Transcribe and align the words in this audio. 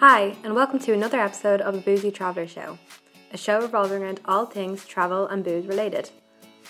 Hi, 0.00 0.36
and 0.44 0.54
welcome 0.54 0.78
to 0.78 0.92
another 0.92 1.18
episode 1.18 1.60
of 1.60 1.74
the 1.74 1.80
Boozy 1.80 2.12
Traveller 2.12 2.46
Show, 2.46 2.78
a 3.32 3.36
show 3.36 3.60
revolving 3.60 4.00
around 4.00 4.20
all 4.26 4.46
things 4.46 4.86
travel 4.86 5.26
and 5.26 5.42
booze 5.42 5.66
related. 5.66 6.08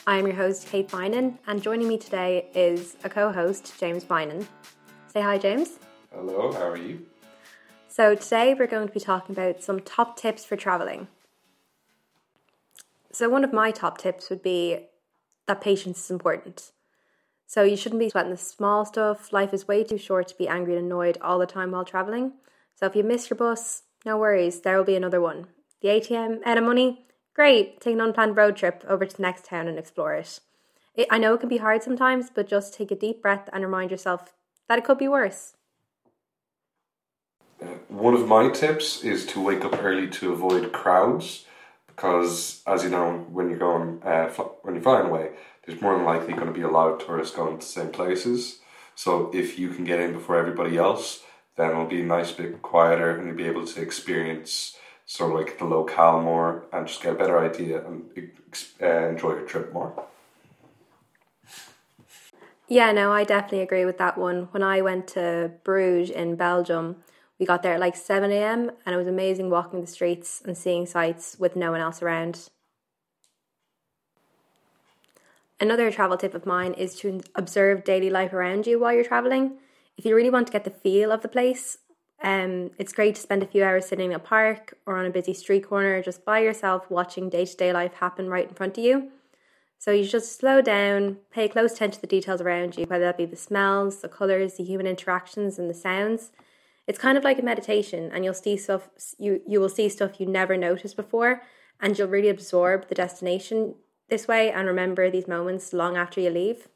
I 0.07 0.17
am 0.17 0.27
your 0.27 0.35
host, 0.35 0.67
Kate 0.67 0.89
Finnan, 0.89 1.37
and 1.47 1.63
joining 1.63 1.89
me 1.89 1.99
today 1.99 2.49
is 2.55 2.97
a 3.05 3.11
co 3.11 3.31
host, 3.31 3.79
James 3.79 4.03
Finnan. 4.03 4.47
Say 5.13 5.21
hi, 5.21 5.37
James. 5.37 5.79
Hello, 6.11 6.51
how 6.53 6.71
are 6.71 6.79
you? 6.79 7.05
So, 7.89 8.15
today 8.15 8.55
we're 8.55 8.67
going 8.67 8.89
to 8.89 8.95
be 8.95 8.99
talking 8.99 9.35
about 9.35 9.63
some 9.63 9.81
top 9.81 10.17
tips 10.17 10.47
for 10.47 10.57
travelling. 10.57 11.09
So, 13.13 13.29
one 13.29 13.45
of 13.45 13.53
my 13.53 13.73
top 13.73 13.99
tips 13.99 14.31
would 14.31 14.43
be 14.43 14.87
that 15.47 15.61
patience 15.61 16.03
is 16.03 16.11
important. 16.11 16.73
So, 17.47 17.63
you 17.63 17.77
shouldn't 17.77 18.01
be 18.01 18.09
sweating 18.09 18.31
the 18.31 18.39
small 18.39 18.87
stuff. 18.87 19.35
Life 19.35 19.53
is 19.53 19.69
way 19.69 19.85
too 19.85 19.99
short 19.99 20.29
to 20.29 20.39
be 20.39 20.49
angry 20.49 20.79
and 20.79 20.87
annoyed 20.87 21.19
all 21.21 21.39
the 21.39 21.45
time 21.45 21.73
while 21.73 21.85
travelling. 21.85 22.33
So 22.79 22.87
if 22.87 22.95
you 22.95 23.03
miss 23.03 23.29
your 23.29 23.37
bus, 23.37 23.83
no 24.07 24.17
worries, 24.17 24.61
there 24.61 24.77
will 24.77 24.85
be 24.85 24.95
another 24.95 25.21
one. 25.21 25.49
The 25.81 25.89
ATM 25.89 26.43
out 26.47 26.59
of 26.59 26.63
money, 26.63 27.07
great, 27.35 27.81
take 27.81 27.95
an 27.95 28.01
unplanned 28.01 28.37
road 28.37 28.55
trip 28.55 28.85
over 28.87 29.05
to 29.05 29.17
the 29.17 29.21
next 29.23 29.47
town 29.47 29.67
and 29.67 29.77
explore 29.77 30.15
it. 30.15 30.39
it. 30.95 31.09
I 31.11 31.19
know 31.19 31.35
it 31.35 31.41
can 31.41 31.49
be 31.49 31.57
hard 31.57 31.83
sometimes, 31.83 32.31
but 32.33 32.47
just 32.47 32.73
take 32.73 32.93
a 32.93 32.95
deep 32.95 33.21
breath 33.21 33.49
and 33.53 33.65
remind 33.65 33.91
yourself 33.91 34.33
that 34.69 34.79
it 34.79 34.85
could 34.85 34.97
be 34.97 35.09
worse. 35.09 35.55
One 37.89 38.15
of 38.15 38.29
my 38.29 38.49
tips 38.51 39.03
is 39.03 39.27
to 39.27 39.43
wake 39.43 39.65
up 39.65 39.83
early 39.83 40.07
to 40.11 40.33
avoid 40.33 40.73
crowds 40.73 41.47
because, 41.89 42.63
as 42.65 42.85
you 42.85 42.91
know, 42.91 43.27
when 43.33 43.51
you're 43.51 43.59
going 43.59 44.01
uh, 44.05 44.29
fl- 44.29 44.55
when 44.63 44.77
you're 44.77 44.85
flying 44.85 45.09
away, 45.09 45.31
there's 45.67 45.81
more 45.81 45.97
than 45.97 46.05
likely 46.05 46.33
going 46.33 46.47
to 46.47 46.53
be 46.53 46.63
a 46.63 46.71
lot 46.71 46.93
of 46.93 47.05
tourists 47.05 47.35
going 47.35 47.59
to 47.59 47.67
the 47.67 47.73
same 47.73 47.91
places. 47.91 48.61
So 48.95 49.33
if 49.35 49.59
you 49.59 49.71
can 49.71 49.83
get 49.83 49.99
in 49.99 50.13
before 50.13 50.39
everybody 50.39 50.77
else, 50.77 51.25
then 51.59 51.71
it'll 51.71 51.87
be 51.87 52.01
a 52.01 52.05
nice 52.05 52.31
bit 52.33 52.63
quieter 52.63 53.11
and 53.11 53.27
you'll 53.27 53.37
be 53.37 53.47
able 53.47 53.67
to 53.67 53.83
experience 53.83 54.77
sort 55.07 55.33
of 55.33 55.39
like 55.39 55.59
the 55.59 55.65
locale 55.65 56.23
more 56.23 56.65
and 56.73 56.87
just 56.87 57.03
get 57.03 57.13
a 57.13 57.17
better 57.17 57.39
idea 57.39 57.85
and 57.85 58.09
uh, 58.81 59.09
enjoy 59.09 59.31
your 59.31 59.47
trip 59.47 59.73
more. 59.73 60.05
Yeah, 62.69 62.93
no, 62.93 63.11
I 63.11 63.25
definitely 63.25 63.63
agree 63.63 63.85
with 63.85 63.99
that 63.99 64.17
one. 64.17 64.49
When 64.53 64.63
I 64.63 64.83
went 64.83 65.09
to 65.09 65.53
Bruges 65.65 66.11
in 66.11 66.37
Belgium, 66.37 66.97
we 67.39 67.47
got 67.47 67.63
there 67.63 67.75
at 67.75 67.81
like 67.81 67.97
7 67.97 68.31
a.m. 68.31 68.71
and 68.87 68.95
it 68.95 68.99
was 68.99 69.07
amazing 69.07 69.51
walking 69.51 69.81
the 69.81 69.87
streets 69.87 70.43
and 70.45 70.57
seeing 70.57 70.87
sights 70.87 71.37
with 71.41 71.57
no 71.57 71.73
one 71.73 71.81
else 71.81 72.03
around. 72.03 72.51
Another 75.59 75.91
travel 75.91 76.17
tip 76.17 76.35
of 76.35 76.47
mine 76.47 76.75
is 76.75 76.95
to 77.01 77.21
observe 77.35 77.83
daily 77.83 78.11
life 78.11 78.33
around 78.33 78.67
you 78.67 78.79
while 78.79 78.93
you're 78.93 79.03
traveling 79.03 79.59
if 79.99 80.07
you 80.07 80.15
really 80.15 80.31
want 80.31 80.47
to 80.47 80.53
get 80.53 80.65
the 80.65 80.71
feel 80.71 81.11
of 81.11 81.23
the 81.23 81.29
place, 81.29 81.79
um, 82.23 82.71
it's 82.79 82.93
great 82.93 83.17
to 83.17 83.21
spend 83.21 83.43
a 83.43 83.47
few 83.47 83.65
hours 83.65 83.87
sitting 83.87 84.11
in 84.11 84.17
a 84.17 84.21
park 84.21 84.79
or 84.87 84.97
on 84.97 85.07
a 85.07 85.11
busy 85.11 85.35
street 85.35 85.67
corner 85.67 86.03
just 86.03 86.25
by 86.25 86.39
yourself 86.39 86.91
watching 86.91 87.29
day 87.29 87.45
to 87.45 87.57
day 87.57 87.73
life 87.73 87.95
happen 87.95 88.29
right 88.29 88.49
in 88.49 88.55
front 88.55 88.79
of 88.79 88.85
you. 88.85 89.11
So 89.79 89.93
you 89.93 90.05
just 90.05 90.39
slow 90.39 90.61
down, 90.61 91.19
pay 91.31 91.49
close 91.49 91.75
attention 91.75 91.97
to 91.97 92.01
the 92.01 92.07
details 92.09 92.41
around 92.41 92.77
you, 92.77 92.85
whether 92.87 93.05
that 93.05 93.17
be 93.17 93.27
the 93.27 93.37
smells, 93.37 94.01
the 94.01 94.09
colours, 94.09 94.55
the 94.55 94.65
human 94.65 94.87
interactions, 94.87 95.59
and 95.59 95.71
the 95.71 95.75
sounds. 95.75 96.33
It's 96.89 96.99
kind 96.99 97.19
of 97.19 97.23
like 97.23 97.39
a 97.39 97.43
meditation, 97.43 98.11
and 98.13 98.25
you'll 98.25 98.35
see 98.35 98.57
stuff 98.57 98.89
you 99.19 99.41
you 99.47 99.61
will 99.61 99.69
see 99.69 99.89
stuff 99.89 100.19
you 100.19 100.27
never 100.27 100.57
noticed 100.57 100.97
before, 100.97 101.43
and 101.81 101.97
you'll 101.97 102.09
really 102.09 102.31
absorb 102.31 102.89
the 102.89 102.95
destination 102.95 103.75
this 104.09 104.27
way 104.27 104.51
and 104.51 104.67
remember 104.67 105.11
these 105.11 105.29
moments 105.29 105.73
long 105.73 105.97
after 105.97 106.21
you 106.21 106.31
leave. 106.31 106.69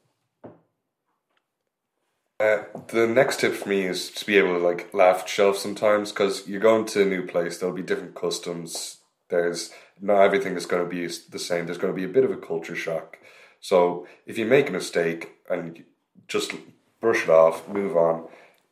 Uh, 2.43 2.65
the 2.89 3.07
next 3.07 3.39
tip 3.39 3.53
for 3.53 3.69
me 3.69 3.83
is 3.83 4.11
to 4.11 4.25
be 4.25 4.37
able 4.37 4.49
to 4.49 4.57
like 4.57 4.93
laugh 4.93 5.21
at 5.21 5.29
shelf 5.29 5.57
sometimes 5.57 6.11
because 6.11 6.45
you're 6.45 6.59
going 6.59 6.83
to 6.85 7.01
a 7.01 7.05
new 7.05 7.25
place. 7.25 7.57
There'll 7.57 7.73
be 7.73 7.81
different 7.81 8.15
customs. 8.15 8.97
There's 9.29 9.71
not 10.01 10.23
everything 10.23 10.57
is 10.57 10.65
going 10.65 10.83
to 10.83 10.89
be 10.89 11.07
the 11.07 11.39
same. 11.39 11.65
There's 11.65 11.77
going 11.77 11.93
to 11.93 11.97
be 11.97 12.03
a 12.03 12.13
bit 12.13 12.25
of 12.25 12.31
a 12.31 12.35
culture 12.35 12.75
shock. 12.75 13.17
So 13.61 14.05
if 14.25 14.37
you 14.37 14.45
make 14.45 14.67
a 14.67 14.73
mistake 14.73 15.29
and 15.49 15.85
just 16.27 16.51
brush 16.99 17.23
it 17.23 17.29
off, 17.29 17.65
move 17.69 17.95
on. 17.95 18.27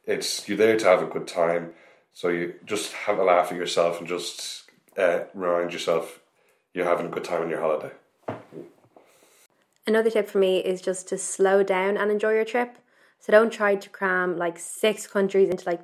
It's 0.05 0.49
you're 0.49 0.57
there 0.57 0.77
to 0.77 0.85
have 0.87 1.01
a 1.01 1.05
good 1.05 1.25
time. 1.25 1.71
So 2.11 2.27
you 2.27 2.55
just 2.65 2.91
have 2.91 3.19
a 3.19 3.23
laugh 3.23 3.53
at 3.53 3.57
yourself 3.57 3.99
and 3.99 4.07
just 4.07 4.69
uh, 4.97 5.21
remind 5.33 5.71
yourself 5.71 6.19
you're 6.73 6.83
having 6.83 7.05
a 7.05 7.09
good 7.09 7.23
time 7.23 7.43
on 7.43 7.49
your 7.49 7.61
holiday. 7.61 7.91
Another 9.87 10.09
tip 10.09 10.27
for 10.27 10.39
me 10.39 10.57
is 10.57 10.81
just 10.81 11.07
to 11.07 11.17
slow 11.17 11.63
down 11.63 11.95
and 11.95 12.11
enjoy 12.11 12.33
your 12.33 12.43
trip. 12.43 12.77
So 13.21 13.31
don't 13.31 13.53
try 13.53 13.75
to 13.75 13.89
cram 13.89 14.35
like 14.35 14.59
six 14.59 15.07
countries 15.07 15.49
into 15.49 15.65
like 15.65 15.81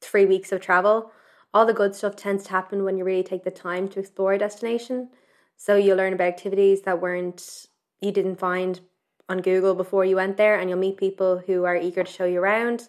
three 0.00 0.26
weeks 0.26 0.52
of 0.52 0.60
travel. 0.60 1.10
All 1.52 1.66
the 1.66 1.72
good 1.72 1.94
stuff 1.94 2.14
tends 2.14 2.44
to 2.44 2.50
happen 2.50 2.84
when 2.84 2.98
you 2.98 3.04
really 3.04 3.22
take 3.22 3.42
the 3.42 3.50
time 3.50 3.88
to 3.88 4.00
explore 4.00 4.34
a 4.34 4.38
destination. 4.38 5.08
So 5.56 5.76
you'll 5.76 5.96
learn 5.96 6.12
about 6.12 6.28
activities 6.28 6.82
that 6.82 7.00
weren't 7.00 7.66
you 8.00 8.12
didn't 8.12 8.38
find 8.38 8.80
on 9.28 9.40
Google 9.40 9.74
before 9.74 10.04
you 10.04 10.16
went 10.16 10.36
there, 10.36 10.58
and 10.58 10.68
you'll 10.68 10.78
meet 10.78 10.98
people 10.98 11.38
who 11.46 11.64
are 11.64 11.76
eager 11.76 12.04
to 12.04 12.12
show 12.12 12.26
you 12.26 12.40
around. 12.40 12.88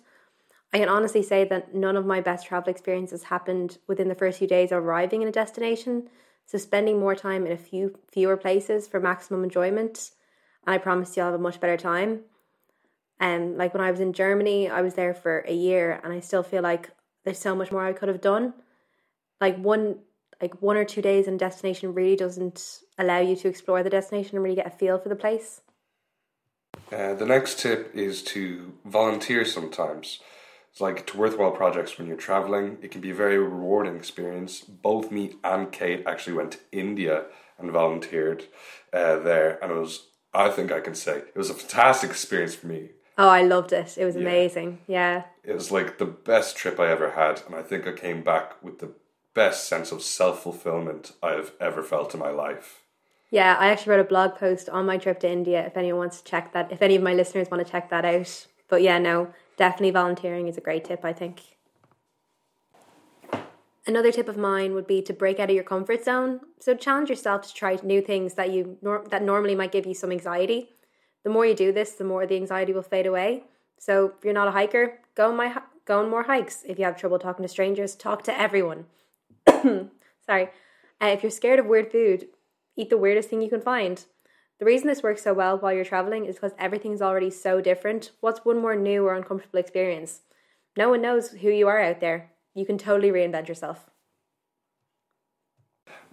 I 0.74 0.80
can 0.80 0.90
honestly 0.90 1.24
say 1.24 1.46
that 1.46 1.74
none 1.74 1.96
of 1.96 2.06
my 2.06 2.20
best 2.20 2.48
travel 2.48 2.70
experiences 2.70 3.24
happened 3.24 3.78
within 3.88 4.10
the 4.10 4.16
first 4.16 4.40
few 4.40 4.48
days 4.48 4.74
of 4.74 4.84
arriving 4.84 5.22
in 5.22 5.30
a 5.30 5.32
destination. 5.32 6.10
So 6.46 6.58
spending 6.58 7.00
more 7.00 7.16
time 7.16 7.46
in 7.46 7.54
a 7.54 7.58
few 7.58 7.98
fewer 8.12 8.36
places 8.36 8.88
for 8.88 9.00
maximum 9.00 9.46
enjoyment, 9.46 10.12
and 10.68 10.76
I 10.76 10.80
promise 10.80 11.16
you'll 11.16 11.28
have 11.28 11.36
a 11.36 11.40
much 11.40 11.62
better 11.62 11.78
time. 11.78 12.24
And 13.20 13.54
um, 13.54 13.58
like 13.58 13.74
when 13.74 13.84
I 13.84 13.92
was 13.92 14.00
in 14.00 14.14
Germany, 14.14 14.70
I 14.70 14.82
was 14.82 14.96
there 14.96 15.14
for 15.14 15.40
a 15.48 15.54
year 15.54 16.00
and 16.04 16.12
I 16.12 16.20
still 16.20 16.44
feel 16.44 16.62
like 16.62 16.90
there's 17.24 17.40
so 17.40 17.56
much 17.56 17.72
more 17.72 17.86
I 17.86 17.94
could 17.94 18.10
have 18.10 18.22
done. 18.22 18.54
Like 19.40 19.58
one 19.58 20.00
like 20.42 20.62
one 20.62 20.76
or 20.76 20.84
two 20.84 21.02
days 21.02 21.28
in 21.28 21.38
destination 21.38 21.94
really 21.94 22.16
doesn't 22.16 22.80
allow 22.98 23.20
you 23.20 23.38
to 23.38 23.48
explore 23.48 23.84
the 23.84 23.90
destination 23.90 24.36
and 24.36 24.44
really 24.44 24.58
get 24.58 24.68
a 24.68 24.70
feel 24.70 25.00
for 25.00 25.08
the 25.08 25.16
place. 25.16 25.62
Uh, 26.92 27.14
the 27.14 27.26
next 27.26 27.60
tip 27.60 27.96
is 27.96 28.22
to 28.22 28.74
volunteer 28.86 29.46
sometimes. 29.46 30.20
It's 30.72 30.82
like 30.82 31.08
to 31.08 31.18
worthwhile 31.18 31.52
projects 31.52 31.98
when 31.98 32.08
you're 32.08 32.18
traveling. 32.18 32.78
It 32.82 32.92
can 32.92 33.00
be 33.00 33.12
a 33.12 33.16
very 33.16 33.38
rewarding 33.38 33.96
experience. 33.96 34.60
Both 34.60 35.10
me 35.10 35.36
and 35.42 35.72
Kate 35.72 36.04
actually 36.06 36.34
went 36.34 36.52
to 36.52 36.60
India 36.74 37.26
and 37.58 37.72
volunteered 37.72 38.44
uh, 38.92 39.20
there, 39.20 39.58
and 39.64 39.72
it 39.72 39.76
was. 39.76 40.08
I 40.34 40.50
think 40.50 40.70
I 40.70 40.82
can 40.82 40.96
say 40.96 41.20
it 41.20 41.38
was 41.38 41.50
a 41.50 41.54
fantastic 41.54 42.10
experience 42.10 42.56
for 42.56 42.68
me. 42.68 42.90
Oh, 43.18 43.30
I 43.30 43.44
loved 43.44 43.72
it. 43.72 43.98
It 43.98 44.06
was 44.06 44.16
yeah. 44.16 44.22
amazing. 44.22 44.80
Yeah. 44.88 45.24
It 45.44 45.54
was 45.54 45.72
like 45.72 45.98
the 45.98 46.06
best 46.06 46.58
trip 46.58 46.80
I 46.80 46.90
ever 46.90 47.12
had. 47.12 47.42
And 47.46 47.56
I 47.56 47.62
think 47.62 47.88
I 47.88 47.94
came 47.94 48.24
back 48.24 48.62
with 48.64 48.80
the 48.80 48.92
best 49.34 49.68
sense 49.68 49.92
of 49.92 50.02
self 50.02 50.44
fulfillment 50.44 51.14
I've 51.24 51.54
ever 51.60 51.82
felt 51.82 52.14
in 52.14 52.20
my 52.20 52.32
life. 52.32 52.82
Yeah, 53.30 53.56
I 53.60 53.68
actually 53.68 53.92
wrote 53.92 54.06
a 54.06 54.10
blog 54.10 54.36
post 54.36 54.70
on 54.70 54.86
my 54.86 54.98
trip 54.98 55.20
to 55.22 55.30
India 55.30 55.66
if 55.66 55.78
anyone 55.78 56.00
wants 56.00 56.22
to 56.22 56.30
check 56.30 56.54
that, 56.54 56.72
if 56.72 56.82
any 56.82 56.96
of 56.96 57.04
my 57.04 57.14
listeners 57.14 57.50
want 57.50 57.66
to 57.66 57.72
check 57.72 57.90
that 57.90 58.06
out. 58.06 58.48
But 58.70 58.82
yeah, 58.82 58.98
no, 58.98 59.34
definitely 59.58 59.92
volunteering 59.92 60.48
is 60.48 60.58
a 60.58 60.62
great 60.62 60.86
tip, 60.86 61.04
I 61.04 61.14
think. 61.14 61.42
Another 63.88 64.12
tip 64.12 64.28
of 64.28 64.38
mine 64.38 64.74
would 64.74 64.88
be 64.88 65.02
to 65.04 65.14
break 65.14 65.40
out 65.40 65.50
of 65.50 65.56
your 65.56 65.64
comfort 65.64 66.04
zone. 66.04 66.40
So 66.60 66.76
challenge 66.76 67.10
yourself 67.10 67.48
to 67.48 67.54
try 67.54 67.78
new 67.84 68.02
things 68.02 68.34
that 68.34 68.52
you 68.52 68.78
nor- 68.82 69.06
that 69.10 69.22
normally 69.22 69.54
might 69.54 69.72
give 69.72 69.86
you 69.86 69.94
some 69.94 70.12
anxiety 70.12 70.70
the 71.26 71.32
more 71.32 71.46
you 71.46 71.56
do 71.56 71.74
this, 71.74 71.94
the 71.94 72.04
more 72.04 72.28
the 72.28 72.36
anxiety 72.36 72.72
will 72.72 72.84
fade 72.84 73.08
away. 73.08 73.44
So 73.80 74.14
if 74.18 74.24
you're 74.24 74.34
not 74.34 74.48
a 74.48 74.52
hiker, 74.52 75.00
go 75.16 75.30
on 75.30 75.36
my 75.36 75.60
go 75.86 76.00
on 76.00 76.10
more 76.10 76.24
hikes. 76.24 76.64
If 76.68 76.78
you 76.78 76.86
have 76.86 76.96
trouble 76.96 77.18
talking 77.18 77.44
to 77.44 77.50
strangers, 77.50 77.96
talk 77.96 78.24
to 78.26 78.40
everyone. 78.40 78.86
Sorry. 79.48 80.50
Uh, 81.02 81.08
if 81.08 81.24
you're 81.24 81.32
scared 81.32 81.60
of 81.60 81.66
weird 81.66 81.92
food, 81.92 82.28
eat 82.78 82.92
the 82.92 82.98
weirdest 82.98 83.30
thing 83.30 83.42
you 83.42 83.50
can 83.50 83.60
find. 83.60 84.06
The 84.60 84.66
reason 84.66 84.88
this 84.88 85.02
works 85.02 85.24
so 85.24 85.34
well 85.34 85.58
while 85.58 85.74
you're 85.74 85.84
traveling 85.84 86.26
is 86.26 86.36
because 86.36 86.54
everything's 86.60 87.02
already 87.02 87.32
so 87.32 87.60
different. 87.60 88.12
What's 88.22 88.46
one 88.46 88.62
more 88.62 88.76
new 88.76 89.06
or 89.06 89.16
uncomfortable 89.16 89.60
experience? 89.60 90.22
No 90.78 90.90
one 90.90 91.02
knows 91.02 91.30
who 91.30 91.50
you 91.50 91.68
are 91.68 91.82
out 91.82 92.02
there. 92.02 92.32
You 92.54 92.68
can 92.68 92.78
totally 92.78 93.12
reinvent 93.12 93.48
yourself. 93.48 93.90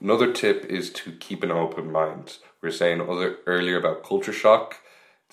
Another 0.01 0.33
tip 0.33 0.65
is 0.65 0.91
to 0.95 1.13
keep 1.13 1.43
an 1.43 1.53
open 1.53 1.93
mind. 1.93 2.39
We 2.63 2.71
are 2.71 2.73
saying 2.73 3.03
other, 3.03 3.37
earlier 3.47 3.79
about 3.79 4.03
culture 4.03 4.33
shock 4.33 4.79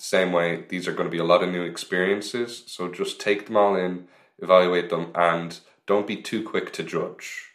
same 0.02 0.32
way, 0.32 0.64
these 0.68 0.88
are 0.88 0.92
going 0.92 1.08
to 1.08 1.10
be 1.10 1.18
a 1.18 1.24
lot 1.24 1.42
of 1.42 1.50
new 1.50 1.62
experiences. 1.62 2.64
So 2.66 2.88
just 2.88 3.20
take 3.20 3.46
them 3.46 3.56
all 3.56 3.76
in, 3.76 4.08
evaluate 4.38 4.90
them, 4.90 5.12
and 5.14 5.58
don't 5.86 6.06
be 6.06 6.16
too 6.16 6.42
quick 6.42 6.72
to 6.74 6.82
judge. 6.82 7.46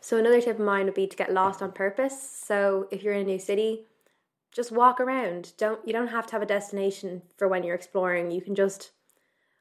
So 0.00 0.16
another 0.16 0.40
tip 0.40 0.58
of 0.58 0.64
mine 0.64 0.86
would 0.86 0.94
be 0.94 1.06
to 1.06 1.16
get 1.16 1.32
lost 1.32 1.60
on 1.60 1.72
purpose. 1.72 2.18
So 2.46 2.88
if 2.90 3.02
you're 3.02 3.12
in 3.12 3.22
a 3.22 3.24
new 3.24 3.38
city, 3.38 3.84
just 4.52 4.72
walk 4.72 5.00
around. 5.00 5.52
Don't 5.58 5.86
you 5.86 5.92
don't 5.92 6.08
have 6.08 6.26
to 6.28 6.32
have 6.32 6.42
a 6.42 6.46
destination 6.46 7.22
for 7.36 7.46
when 7.46 7.62
you're 7.62 7.74
exploring. 7.74 8.30
You 8.30 8.40
can 8.40 8.54
just 8.54 8.92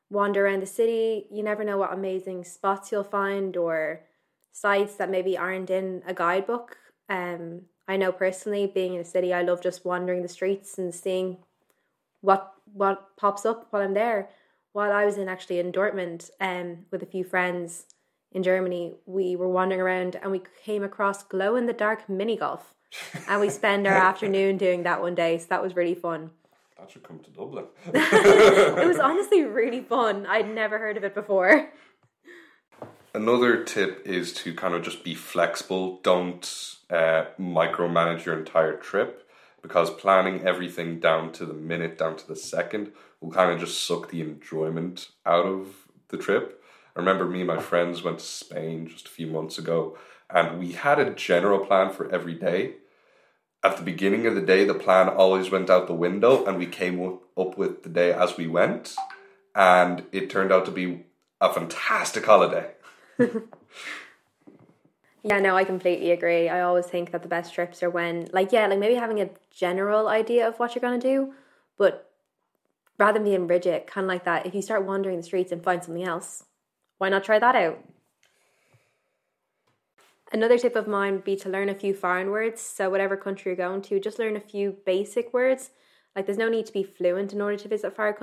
wander 0.10 0.46
around 0.46 0.62
the 0.62 0.66
city. 0.66 1.26
You 1.30 1.44
never 1.44 1.66
know 1.66 1.78
what 1.78 1.92
amazing 1.92 2.46
spots 2.46 2.92
you'll 2.92 3.04
find 3.04 3.58
or 3.58 4.04
sites 4.54 4.96
that 4.96 5.10
maybe 5.10 5.38
aren't 5.38 5.70
in 5.70 6.02
a 6.08 6.14
guidebook. 6.14 6.78
Um, 7.10 7.64
I 7.88 7.98
know 7.98 8.12
personally, 8.12 8.68
being 8.68 8.94
in 8.96 9.02
a 9.02 9.06
city, 9.06 9.34
I 9.34 9.42
love 9.44 9.62
just 9.62 9.86
wandering 9.86 10.22
the 10.22 10.28
streets 10.28 10.78
and 10.78 10.94
seeing 10.94 11.38
what 12.22 12.54
what 12.74 13.16
pops 13.16 13.46
up 13.46 13.68
while 13.70 13.82
I'm 13.82 13.94
there. 13.94 14.30
while 14.74 14.92
I 14.92 15.06
was 15.06 15.18
in 15.18 15.28
actually 15.30 15.60
in 15.60 15.72
Dortmund 15.72 16.30
um, 16.40 16.86
with 16.92 17.02
a 17.02 17.06
few 17.06 17.24
friends 17.24 17.86
in 18.32 18.44
Germany, 18.44 18.96
we 19.06 19.36
were 19.36 19.48
wandering 19.50 19.82
around 19.82 20.18
and 20.22 20.32
we 20.32 20.42
came 20.64 20.84
across 20.84 21.24
glow 21.24 21.56
in 21.56 21.66
the 21.66 21.74
dark 21.74 22.08
mini 22.10 22.36
golf. 22.38 22.74
and 23.28 23.42
we 23.42 23.50
spent 23.50 23.88
our 23.88 23.94
afternoon 24.12 24.58
doing 24.58 24.84
that 24.84 25.02
one 25.02 25.16
day. 25.16 25.38
So 25.38 25.48
that 25.50 25.64
was 25.64 25.76
really 25.76 25.96
fun. 25.96 26.32
That 26.78 26.92
should 26.92 27.04
come 27.04 27.20
to 27.20 27.32
Dublin. 27.32 27.66
it 27.86 28.88
was 28.88 29.00
honestly 29.10 29.44
really 29.44 29.82
fun. 29.82 30.26
I'd 30.28 30.54
never 30.54 30.78
heard 30.78 30.98
of 30.98 31.04
it 31.04 31.16
before. 31.16 31.72
Another 33.18 33.64
tip 33.64 34.06
is 34.06 34.32
to 34.32 34.54
kind 34.54 34.76
of 34.76 34.84
just 34.84 35.04
be 35.04 35.16
flexible. 35.16 36.00
Don't 36.04 36.76
uh, 36.92 37.26
micromanage 37.40 38.26
your 38.26 38.38
entire 38.38 38.78
trip 38.78 39.28
because 39.64 39.90
planning 39.90 40.46
everything 40.46 41.00
down 41.00 41.32
to 41.32 41.44
the 41.44 41.56
minute, 41.56 41.98
down 41.98 42.16
to 42.18 42.28
the 42.28 42.36
second, 42.36 42.92
will 43.20 43.32
kind 43.32 43.50
of 43.50 43.60
just 43.60 43.82
suck 43.82 44.12
the 44.12 44.22
enjoyment 44.22 45.10
out 45.26 45.48
of 45.48 45.88
the 46.10 46.18
trip. 46.18 46.64
I 46.96 47.00
remember 47.00 47.26
me 47.26 47.40
and 47.40 47.48
my 47.48 47.58
friends 47.58 48.04
went 48.04 48.20
to 48.20 48.26
Spain 48.26 48.88
just 48.88 49.08
a 49.08 49.10
few 49.10 49.26
months 49.26 49.58
ago, 49.58 49.98
and 50.30 50.60
we 50.60 50.74
had 50.74 51.00
a 51.00 51.10
general 51.10 51.66
plan 51.66 51.90
for 51.92 52.14
every 52.14 52.36
day. 52.36 52.74
At 53.64 53.78
the 53.78 53.84
beginning 53.84 54.28
of 54.28 54.36
the 54.36 54.42
day, 54.42 54.64
the 54.64 54.76
plan 54.76 55.10
always 55.10 55.50
went 55.50 55.72
out 55.72 55.88
the 55.88 55.96
window, 55.96 56.46
and 56.46 56.60
we 56.60 56.68
came 56.68 57.18
up 57.36 57.58
with 57.58 57.82
the 57.82 57.90
day 57.90 58.14
as 58.14 58.38
we 58.38 58.46
went, 58.46 58.96
and 59.56 60.04
it 60.12 60.30
turned 60.30 60.52
out 60.52 60.66
to 60.66 60.72
be 60.72 61.06
a 61.42 61.52
fantastic 61.52 62.24
holiday. 62.24 62.74
yeah, 65.24 65.40
no, 65.40 65.56
I 65.56 65.64
completely 65.64 66.12
agree. 66.12 66.50
I 66.50 66.62
always 66.62 66.86
think 66.86 67.12
that 67.12 67.22
the 67.24 67.28
best 67.28 67.54
trips 67.54 67.82
are 67.84 67.90
when, 67.90 68.28
like, 68.34 68.52
yeah, 68.52 68.68
like 68.68 68.80
maybe 68.80 68.96
having 68.96 69.22
a 69.22 69.30
general 69.52 70.08
idea 70.08 70.48
of 70.48 70.60
what 70.60 70.76
you're 70.76 70.82
going 70.82 71.00
to 71.00 71.08
do, 71.08 71.34
but 71.78 72.12
rather 72.98 73.20
than 73.20 73.26
being 73.26 73.48
rigid, 73.48 73.88
kind 73.88 74.06
of 74.06 74.10
like 74.10 74.26
that, 74.26 74.46
if 74.46 74.54
you 74.56 74.62
start 74.62 74.86
wandering 74.86 75.18
the 75.18 75.24
streets 75.24 75.52
and 75.52 75.64
find 75.64 75.84
something 75.84 76.04
else, 76.04 76.44
why 76.98 77.10
not 77.10 77.24
try 77.24 77.40
that 77.40 77.56
out? 77.56 77.84
Another 80.32 80.58
tip 80.58 80.76
of 80.76 80.88
mine 80.88 81.14
would 81.14 81.24
be 81.24 81.38
to 81.38 81.50
learn 81.50 81.70
a 81.70 81.76
few 81.76 81.94
foreign 81.94 82.32
words. 82.32 82.62
So, 82.62 82.90
whatever 82.90 83.16
country 83.16 83.52
you're 83.52 83.56
going 83.56 83.82
to, 83.84 84.00
just 84.00 84.20
learn 84.20 84.36
a 84.36 84.42
few 84.42 84.76
basic 84.86 85.34
words. 85.34 85.72
Like, 86.16 86.26
there's 86.26 86.38
no 86.38 86.50
need 86.50 86.66
to 86.66 86.74
be 86.74 86.84
fluent 86.84 87.32
in 87.32 87.42
order 87.42 87.58
to 87.58 87.68
visit 87.68 87.94
a 87.98 88.14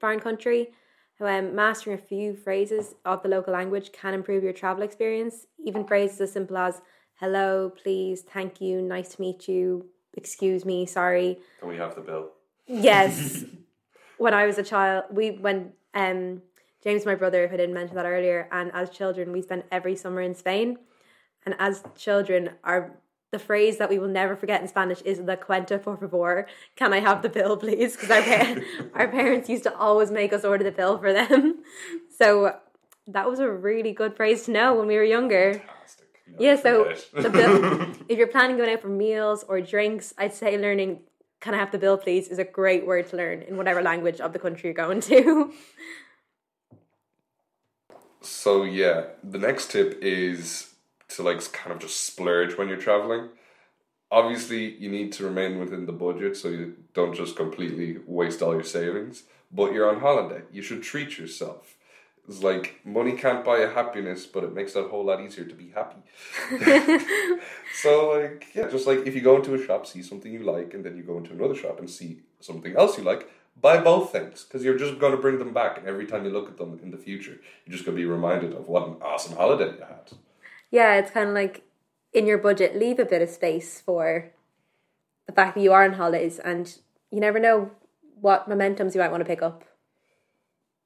foreign 0.00 0.20
country. 0.20 0.72
Um, 1.20 1.54
mastering 1.54 1.96
a 1.96 2.00
few 2.00 2.34
phrases 2.34 2.94
of 3.04 3.22
the 3.22 3.28
local 3.28 3.52
language 3.52 3.92
can 3.92 4.14
improve 4.14 4.42
your 4.42 4.52
travel 4.52 4.82
experience. 4.82 5.46
Even 5.64 5.86
phrases 5.86 6.20
as 6.20 6.32
simple 6.32 6.56
as 6.56 6.80
hello, 7.14 7.70
please, 7.70 8.22
thank 8.22 8.60
you, 8.60 8.82
nice 8.82 9.14
to 9.14 9.20
meet 9.20 9.46
you, 9.46 9.86
excuse 10.14 10.64
me, 10.64 10.86
sorry. 10.86 11.38
Can 11.60 11.68
we 11.68 11.76
have 11.76 11.94
the 11.94 12.00
bill? 12.00 12.30
Yes. 12.66 13.44
when 14.18 14.34
I 14.34 14.46
was 14.46 14.58
a 14.58 14.62
child, 14.62 15.04
we 15.10 15.30
when 15.30 15.72
um 15.94 16.42
James, 16.82 17.06
my 17.06 17.14
brother, 17.14 17.48
who 17.48 17.56
didn't 17.56 17.74
mention 17.74 17.96
that 17.96 18.04
earlier, 18.04 18.46
and 18.52 18.70
as 18.74 18.90
children, 18.90 19.32
we 19.32 19.40
spent 19.40 19.64
every 19.72 19.96
summer 19.96 20.20
in 20.20 20.34
Spain. 20.34 20.76
And 21.46 21.54
as 21.58 21.82
children, 21.96 22.50
our 22.62 22.98
the 23.34 23.38
phrase 23.50 23.78
that 23.78 23.90
we 23.90 23.98
will 23.98 24.14
never 24.20 24.34
forget 24.36 24.62
in 24.62 24.68
Spanish 24.68 25.00
is 25.02 25.18
"la 25.18 25.36
cuenta 25.36 25.76
por 25.82 25.96
favor." 25.96 26.46
Can 26.76 26.92
I 26.92 27.00
have 27.00 27.20
the 27.22 27.28
bill, 27.28 27.56
please? 27.56 27.96
Because 27.96 28.10
our 28.16 28.22
pa- 28.22 28.60
our 28.94 29.08
parents 29.08 29.48
used 29.48 29.64
to 29.64 29.74
always 29.76 30.10
make 30.10 30.32
us 30.32 30.44
order 30.44 30.64
the 30.64 30.76
bill 30.80 30.96
for 30.98 31.12
them. 31.12 31.62
So 32.18 32.56
that 33.08 33.28
was 33.28 33.40
a 33.40 33.50
really 33.50 33.92
good 33.92 34.16
phrase 34.16 34.44
to 34.44 34.52
know 34.52 34.74
when 34.74 34.86
we 34.86 34.96
were 34.96 35.08
younger. 35.16 35.54
Fantastic. 35.54 36.06
yeah, 36.38 36.56
so 36.56 36.94
the 37.12 37.28
bill, 37.28 37.54
if 38.08 38.16
you're 38.18 38.34
planning 38.36 38.56
going 38.56 38.72
out 38.72 38.80
for 38.80 38.88
meals 38.88 39.44
or 39.48 39.60
drinks, 39.60 40.14
I'd 40.16 40.32
say 40.32 40.56
learning 40.56 41.00
"Can 41.40 41.54
I 41.54 41.58
have 41.58 41.72
the 41.72 41.78
bill, 41.78 41.98
please?" 41.98 42.28
is 42.28 42.38
a 42.38 42.48
great 42.60 42.86
word 42.86 43.08
to 43.10 43.16
learn 43.16 43.42
in 43.42 43.56
whatever 43.56 43.82
language 43.82 44.20
of 44.20 44.32
the 44.32 44.38
country 44.38 44.68
you're 44.68 44.82
going 44.86 45.00
to. 45.12 45.52
So 48.24 48.64
yeah, 48.64 49.08
the 49.22 49.38
next 49.38 49.70
tip 49.70 49.98
is 50.00 50.73
to 51.16 51.22
like 51.22 51.52
kind 51.52 51.72
of 51.72 51.80
just 51.80 52.06
splurge 52.06 52.56
when 52.56 52.68
you're 52.68 52.76
traveling. 52.76 53.28
Obviously, 54.10 54.74
you 54.76 54.90
need 54.90 55.12
to 55.12 55.24
remain 55.24 55.58
within 55.58 55.86
the 55.86 55.92
budget 55.92 56.36
so 56.36 56.48
you 56.48 56.76
don't 56.92 57.14
just 57.14 57.36
completely 57.36 57.98
waste 58.06 58.42
all 58.42 58.52
your 58.52 58.62
savings. 58.62 59.24
But 59.50 59.72
you're 59.72 59.88
on 59.88 60.00
holiday, 60.00 60.42
you 60.52 60.62
should 60.62 60.82
treat 60.82 61.16
yourself. 61.18 61.76
It's 62.26 62.42
like 62.42 62.80
money 62.84 63.12
can't 63.12 63.44
buy 63.44 63.58
a 63.58 63.72
happiness, 63.72 64.24
but 64.24 64.44
it 64.44 64.54
makes 64.54 64.74
it 64.74 64.84
a 64.84 64.88
whole 64.88 65.04
lot 65.04 65.20
easier 65.20 65.44
to 65.44 65.54
be 65.54 65.70
happy. 65.70 65.98
so, 67.82 68.10
like, 68.10 68.46
yeah, 68.54 68.68
just 68.68 68.86
like 68.86 69.06
if 69.06 69.14
you 69.14 69.20
go 69.20 69.36
into 69.36 69.54
a 69.54 69.64
shop, 69.64 69.86
see 69.86 70.02
something 70.02 70.32
you 70.32 70.42
like, 70.42 70.72
and 70.74 70.84
then 70.84 70.96
you 70.96 71.02
go 71.02 71.18
into 71.18 71.32
another 71.32 71.54
shop 71.54 71.78
and 71.78 71.88
see 71.88 72.20
something 72.40 72.74
else 72.76 72.96
you 72.96 73.04
like, 73.04 73.28
buy 73.60 73.78
both 73.78 74.10
things 74.10 74.44
because 74.44 74.64
you're 74.64 74.78
just 74.78 74.98
going 74.98 75.12
to 75.12 75.20
bring 75.20 75.38
them 75.38 75.52
back. 75.52 75.78
And 75.78 75.86
every 75.86 76.06
time 76.06 76.24
you 76.24 76.30
look 76.30 76.48
at 76.48 76.56
them 76.56 76.80
in 76.82 76.90
the 76.90 76.96
future, 76.96 77.38
you're 77.66 77.72
just 77.72 77.84
going 77.84 77.96
to 77.96 78.02
be 78.02 78.06
reminded 78.06 78.54
of 78.54 78.68
what 78.68 78.88
an 78.88 78.96
awesome 79.02 79.36
holiday 79.36 79.76
you 79.76 79.84
had 79.84 80.10
yeah, 80.74 80.96
it's 80.96 81.12
kind 81.12 81.28
of 81.28 81.34
like 81.34 81.62
in 82.12 82.26
your 82.26 82.36
budget, 82.36 82.76
leave 82.76 82.98
a 82.98 83.04
bit 83.04 83.22
of 83.22 83.30
space 83.30 83.80
for 83.80 84.32
the 85.26 85.32
fact 85.32 85.54
that 85.54 85.60
you 85.60 85.72
are 85.72 85.84
on 85.84 85.92
holidays 85.92 86.40
and 86.40 86.78
you 87.12 87.20
never 87.20 87.38
know 87.38 87.70
what 88.20 88.48
momentums 88.48 88.92
you 88.92 89.00
might 89.00 89.12
want 89.12 89.20
to 89.20 89.24
pick 89.24 89.40
up. 89.40 89.64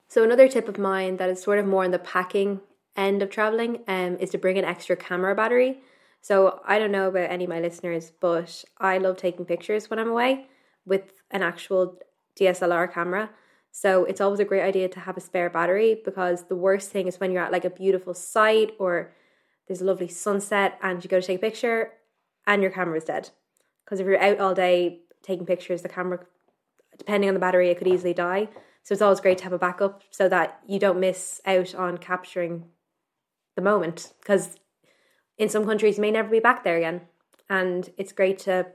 So, 0.06 0.23
another 0.23 0.46
tip 0.46 0.69
of 0.69 0.76
mine 0.76 1.17
that 1.17 1.31
is 1.31 1.43
sort 1.43 1.58
of 1.58 1.67
more 1.67 1.87
in 1.87 1.90
the 1.90 1.99
packing 1.99 2.61
end 2.96 3.23
of 3.23 3.31
traveling 3.31 3.81
um, 3.88 4.19
is 4.20 4.29
to 4.31 4.38
bring 4.38 4.58
an 4.58 4.64
extra 4.64 4.94
camera 4.94 5.35
battery. 5.35 5.79
So, 6.20 6.61
I 6.67 6.79
don't 6.79 6.93
know 6.93 7.08
about 7.08 7.31
any 7.31 7.44
of 7.44 7.50
my 7.50 7.61
listeners, 7.61 8.12
but 8.20 8.64
I 8.79 8.99
love 8.99 9.17
taking 9.17 9.46
pictures 9.46 9.88
when 9.88 9.99
I'm 9.99 10.11
away 10.11 10.49
with 10.85 11.23
an 11.31 11.43
actual 11.43 11.99
DSLR 12.38 12.93
camera. 12.93 13.31
So, 13.70 14.05
it's 14.05 14.20
always 14.20 14.40
a 14.40 14.44
great 14.44 14.62
idea 14.62 14.90
to 14.90 15.00
have 15.00 15.17
a 15.17 15.20
spare 15.23 15.49
battery 15.49 15.99
because 16.05 16.44
the 16.44 16.56
worst 16.56 16.90
thing 16.90 17.06
is 17.06 17.19
when 17.19 17.32
you're 17.32 17.44
at 17.44 17.52
like 17.52 17.64
a 17.64 17.70
beautiful 17.70 18.12
site 18.12 18.73
or 18.79 19.12
there's 19.69 19.82
a 19.82 19.85
lovely 19.85 20.09
sunset 20.09 20.79
and 20.82 21.05
you 21.05 21.11
go 21.11 21.20
to 21.20 21.26
take 21.26 21.37
a 21.37 21.41
picture 21.41 21.93
and 22.47 22.62
your 22.62 22.70
camera 22.70 22.97
is 22.97 23.05
dead. 23.05 23.31
Because 23.85 24.00
if 24.00 24.06
you're 24.06 24.20
out 24.20 24.41
all 24.41 24.55
day 24.55 25.00
taking 25.23 25.47
pictures, 25.47 25.82
the 25.82 25.88
camera, 25.88 26.20
depending 26.97 27.29
on 27.29 27.35
the 27.35 27.41
battery, 27.41 27.70
it 27.70 27.79
could 27.79 27.87
easily 27.87 28.15
die. 28.15 28.49
So 28.82 28.94
it's 28.94 29.03
always 29.03 29.20
great 29.20 29.38
to 29.38 29.44
have 29.44 29.53
a 29.53 29.59
backup 29.59 30.03
so 30.11 30.29
that 30.31 30.61
you 30.67 30.79
don't 30.79 30.99
miss 30.99 31.43
out 31.44 31.75
on 31.75 31.99
capturing 31.99 32.65
the 33.55 33.62
moment. 33.62 34.15
Because 34.20 34.56
in 35.37 35.50
some 35.50 35.67
countries, 35.67 35.99
you 35.99 36.03
may 36.03 36.11
never 36.11 36.31
be 36.31 36.41
back 36.41 36.64
there 36.64 36.79
again. 36.79 37.03
And 37.50 37.91
it's 37.99 38.12
great 38.12 38.38
to 38.41 38.69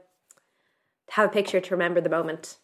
have 1.10 1.30
a 1.30 1.32
picture 1.32 1.60
to 1.60 1.74
remember 1.74 2.00
the 2.00 2.08
moment. 2.08 2.58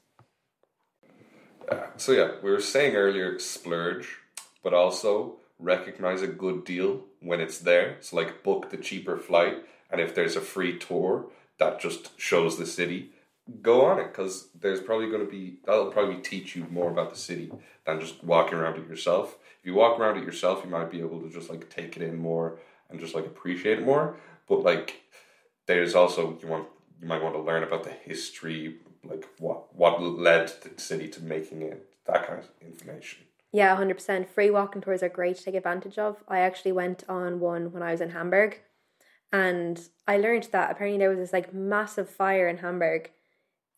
Uh, 1.69 1.87
so, 1.97 2.13
yeah, 2.13 2.33
we 2.43 2.51
were 2.51 2.61
saying 2.61 2.95
earlier 2.95 3.39
splurge, 3.39 4.19
but 4.63 4.73
also 4.73 5.37
recognize 5.59 6.23
a 6.23 6.27
good 6.27 6.65
deal 6.65 7.05
when 7.21 7.41
it's 7.41 7.59
there. 7.59 7.97
So, 8.01 8.17
like, 8.17 8.43
book 8.43 8.71
the 8.71 8.77
cheaper 8.77 9.17
flight, 9.17 9.59
and 9.91 10.01
if 10.01 10.15
there's 10.15 10.37
a 10.37 10.41
free 10.41 10.79
tour 10.79 11.27
that 11.59 11.81
just 11.81 12.19
shows 12.19 12.59
the 12.59 12.67
city, 12.67 13.11
go 13.63 13.85
on 13.85 13.99
it 13.99 14.09
because 14.09 14.49
there's 14.59 14.81
probably 14.81 15.09
going 15.09 15.25
to 15.25 15.31
be 15.31 15.59
that'll 15.65 15.91
probably 15.91 16.17
teach 16.17 16.57
you 16.57 16.67
more 16.71 16.91
about 16.91 17.11
the 17.11 17.19
city 17.19 17.51
than 17.85 18.01
just 18.01 18.23
walking 18.23 18.59
around 18.59 18.79
it 18.79 18.89
yourself. 18.89 19.37
If 19.61 19.67
you 19.67 19.75
walk 19.75 19.99
around 19.99 20.19
it 20.19 20.25
yourself, 20.25 20.63
you 20.65 20.71
might 20.71 20.91
be 20.91 21.01
able 21.01 21.21
to 21.21 21.29
just 21.29 21.51
like 21.51 21.69
take 21.69 21.97
it 21.97 22.03
in 22.03 22.17
more 22.17 22.59
and 22.89 23.01
just 23.01 23.15
like 23.15 23.27
appreciate 23.27 23.79
it 23.79 23.85
more. 23.85 24.17
But 24.49 24.63
like, 24.63 25.03
there's 25.67 25.95
also 25.95 26.39
you 26.41 26.49
want 26.49 26.69
you 27.01 27.09
might 27.09 27.23
want 27.23 27.35
to 27.35 27.41
learn 27.41 27.63
about 27.63 27.85
the 27.85 27.91
history, 27.91 28.77
like 29.05 29.29
what 29.39 29.75
what 29.75 30.03
led 30.03 30.53
the 30.63 30.81
city 30.81 31.09
to 31.09 31.23
making 31.23 31.63
it, 31.63 31.89
that 32.07 32.27
kind 32.27 32.41
of 32.41 32.49
information. 32.67 33.21
Yeah, 33.53 33.77
100%. 33.77 34.29
Free 34.29 34.51
walking 34.51 34.81
tours 34.81 35.03
are 35.03 35.09
great 35.09 35.37
to 35.37 35.45
take 35.45 35.55
advantage 35.55 35.99
of. 35.99 36.23
I 36.29 36.41
actually 36.41 36.73
went 36.73 37.05
on 37.09 37.41
one 37.41 37.73
when 37.73 37.83
I 37.83 37.91
was 37.93 38.01
in 38.01 38.11
Hamburg 38.11 38.61
and 39.33 39.81
I 40.07 40.19
learned 40.19 40.49
that 40.53 40.71
apparently 40.71 40.99
there 40.99 41.11
was 41.11 41.19
this 41.19 41.33
like 41.33 41.53
massive 41.53 42.09
fire 42.09 42.49
in 42.49 42.59
Hamburg 42.59 43.11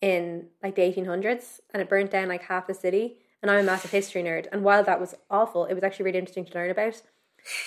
in 0.00 0.48
like 0.62 0.74
the 0.74 0.82
1800s 0.82 1.60
and 1.72 1.80
it 1.82 1.88
burnt 1.88 2.10
down 2.10 2.28
like 2.28 2.42
half 2.42 2.66
the 2.66 2.74
city. 2.74 3.18
And 3.40 3.50
I'm 3.50 3.60
a 3.60 3.62
massive 3.64 3.90
history 3.90 4.22
nerd. 4.22 4.46
And 4.52 4.62
while 4.62 4.84
that 4.84 5.00
was 5.00 5.16
awful, 5.30 5.64
it 5.64 5.74
was 5.74 5.82
actually 5.82 6.04
really 6.04 6.18
interesting 6.18 6.44
to 6.44 6.54
learn 6.54 6.70
about. 6.70 7.02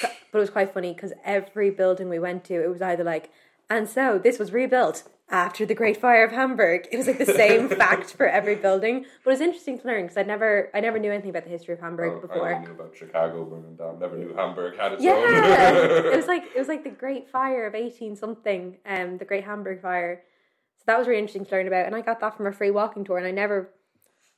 But 0.02 0.12
it 0.34 0.38
was 0.38 0.50
quite 0.50 0.74
funny 0.74 0.94
because 0.94 1.12
every 1.24 1.70
building 1.70 2.08
we 2.08 2.20
went 2.20 2.46
to, 2.46 2.64
it 2.64 2.70
was 2.70 2.82
either 2.82 3.04
like, 3.04 3.30
and 3.70 3.90
so 3.90 4.18
this 4.18 4.40
was 4.40 4.54
rebuilt 4.54 5.04
after 5.30 5.66
the 5.66 5.74
Great 5.74 5.98
Fire 5.98 6.24
of 6.24 6.32
Hamburg. 6.32 6.88
It 6.92 6.98
was 6.98 7.08
like 7.08 7.18
the 7.18 7.26
same 7.26 7.68
fact 7.82 8.14
for 8.14 8.28
every 8.28 8.56
building, 8.56 9.06
but 9.24 9.32
it's 9.32 9.42
interesting 9.42 9.80
to 9.80 9.88
learn 9.88 10.04
because 10.04 10.18
I 10.18 10.24
never, 10.24 10.70
I 10.74 10.80
never 10.80 11.00
knew 11.00 11.12
anything 11.12 11.32
about 11.32 11.46
the 11.46 11.50
history 11.50 11.74
of 11.74 11.80
Hamburg 11.80 12.14
oh, 12.18 12.28
before. 12.28 12.54
I 12.54 12.60
knew 12.60 12.72
about 12.72 12.96
Chicago 12.96 13.44
burning 13.44 13.76
down. 13.76 14.00
Never 14.00 14.18
knew 14.18 14.34
Hamburg 14.36 14.78
had 14.78 14.94
its 14.94 15.04
yeah. 15.04 15.14
own. 15.14 16.14
it 16.14 16.16
was 16.16 16.28
like 16.34 16.44
it 16.56 16.60
was 16.60 16.68
like 16.68 16.84
the 16.84 16.92
Great 16.92 17.30
Fire 17.30 17.66
of 17.66 17.74
eighteen 17.74 18.16
something, 18.16 18.78
um, 18.86 19.18
the 19.18 19.26
Great 19.26 19.44
Hamburg 19.44 19.82
Fire. 19.82 20.24
So 20.78 20.84
that 20.88 21.00
was 21.00 21.08
really 21.08 21.20
interesting 21.20 21.46
to 21.46 21.52
learn 21.52 21.68
about, 21.68 21.88
and 21.88 21.96
I 21.96 22.02
got 22.02 22.20
that 22.20 22.38
from 22.38 22.46
a 22.46 22.52
free 22.52 22.72
walking 22.72 23.04
tour, 23.04 23.18
and 23.18 23.26
I 23.26 23.32
never. 23.32 23.72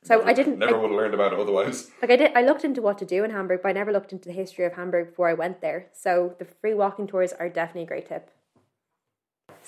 So 0.04 0.18
never, 0.18 0.28
I 0.28 0.32
didn't. 0.32 0.58
Never 0.58 0.76
I, 0.76 0.78
would 0.78 0.90
have 0.90 0.98
learned 0.98 1.14
about 1.14 1.32
it 1.34 1.38
otherwise. 1.38 1.90
Like 2.00 2.12
I 2.12 2.16
did, 2.16 2.32
I 2.34 2.42
looked 2.42 2.64
into 2.64 2.80
what 2.80 2.96
to 2.98 3.04
do 3.04 3.24
in 3.24 3.30
Hamburg, 3.30 3.60
but 3.62 3.68
I 3.68 3.72
never 3.72 3.92
looked 3.92 4.12
into 4.12 4.28
the 4.28 4.34
history 4.34 4.64
of 4.64 4.72
Hamburg 4.72 5.08
before 5.08 5.28
I 5.28 5.34
went 5.34 5.60
there. 5.60 5.88
So 5.92 6.34
the 6.38 6.46
free 6.46 6.72
walking 6.72 7.06
tours 7.06 7.32
are 7.34 7.48
definitely 7.48 7.82
a 7.82 7.86
great 7.86 8.08
tip. 8.08 8.30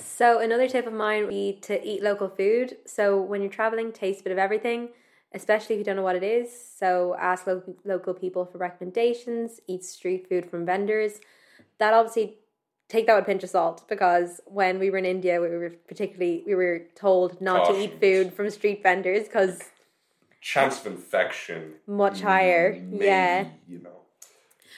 So 0.03 0.41
another 0.41 0.69
tip 0.69 0.87
of 0.87 0.93
mine 0.93 1.23
would 1.25 1.31
be 1.31 1.59
to 1.63 1.87
eat 1.87 2.03
local 2.03 2.29
food. 2.29 2.77
So 2.87 3.21
when 3.21 3.41
you're 3.43 3.51
traveling, 3.51 3.93
taste 3.93 4.21
a 4.21 4.25
bit 4.25 4.33
of 4.33 4.39
everything. 4.39 4.91
especially 5.33 5.77
if 5.77 5.79
you 5.79 5.85
don't 5.85 5.95
know 5.95 6.03
what 6.03 6.17
it 6.17 6.25
is. 6.25 6.49
So 6.77 7.15
ask 7.17 7.47
lo- 7.47 7.63
local 7.85 8.15
people 8.15 8.45
for 8.45 8.59
recommendations, 8.59 9.61
eat 9.69 9.85
street 9.85 10.29
food 10.29 10.51
from 10.51 10.67
vendors. 10.67 11.21
That 11.79 11.95
obviously 11.95 12.39
take 12.89 13.07
that 13.07 13.15
with 13.15 13.23
a 13.23 13.27
pinch 13.27 13.45
of 13.45 13.51
salt 13.51 13.89
because 13.89 14.41
when 14.47 14.81
we 14.81 14.91
were 14.91 14.99
in 14.99 15.05
India, 15.05 15.41
we 15.41 15.49
were 15.49 15.71
particularly 15.87 16.43
we 16.49 16.57
were 16.57 16.81
told 16.97 17.41
not 17.41 17.67
to 17.71 17.81
eat 17.81 18.01
food 18.01 18.35
from 18.35 18.51
street 18.51 18.83
vendors 18.83 19.25
because 19.29 19.61
Chance 20.41 20.81
of 20.81 20.87
infection 20.95 21.75
much 21.87 22.23
higher. 22.23 22.73
maybe, 22.73 23.05
Yeah, 23.05 23.45
you 23.69 23.79
know, 23.79 23.99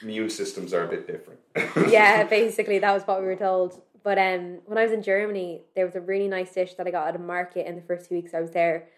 immune 0.03 0.29
systems 0.29 0.71
are 0.71 0.83
a 0.83 0.87
bit 0.87 1.07
different. 1.07 1.39
yeah. 1.91 2.25
Basically, 2.25 2.77
that 2.77 2.93
was 2.93 3.01
what 3.07 3.21
we 3.21 3.25
were 3.25 3.35
told. 3.35 3.81
But 4.03 4.17
um, 4.17 4.59
when 4.65 4.77
I 4.77 4.83
was 4.83 4.91
in 4.91 5.01
Germany, 5.01 5.61
there 5.75 5.85
was 5.85 5.95
a 5.95 6.01
really 6.01 6.27
nice 6.27 6.53
dish 6.53 6.73
that 6.75 6.85
I 6.85 6.91
got 6.91 7.07
at 7.07 7.15
a 7.15 7.19
market 7.19 7.65
in 7.65 7.75
the 7.75 7.81
first 7.81 8.07
few 8.07 8.17
weeks 8.17 8.33
I 8.33 8.41
was 8.41 8.51
there. 8.51 8.89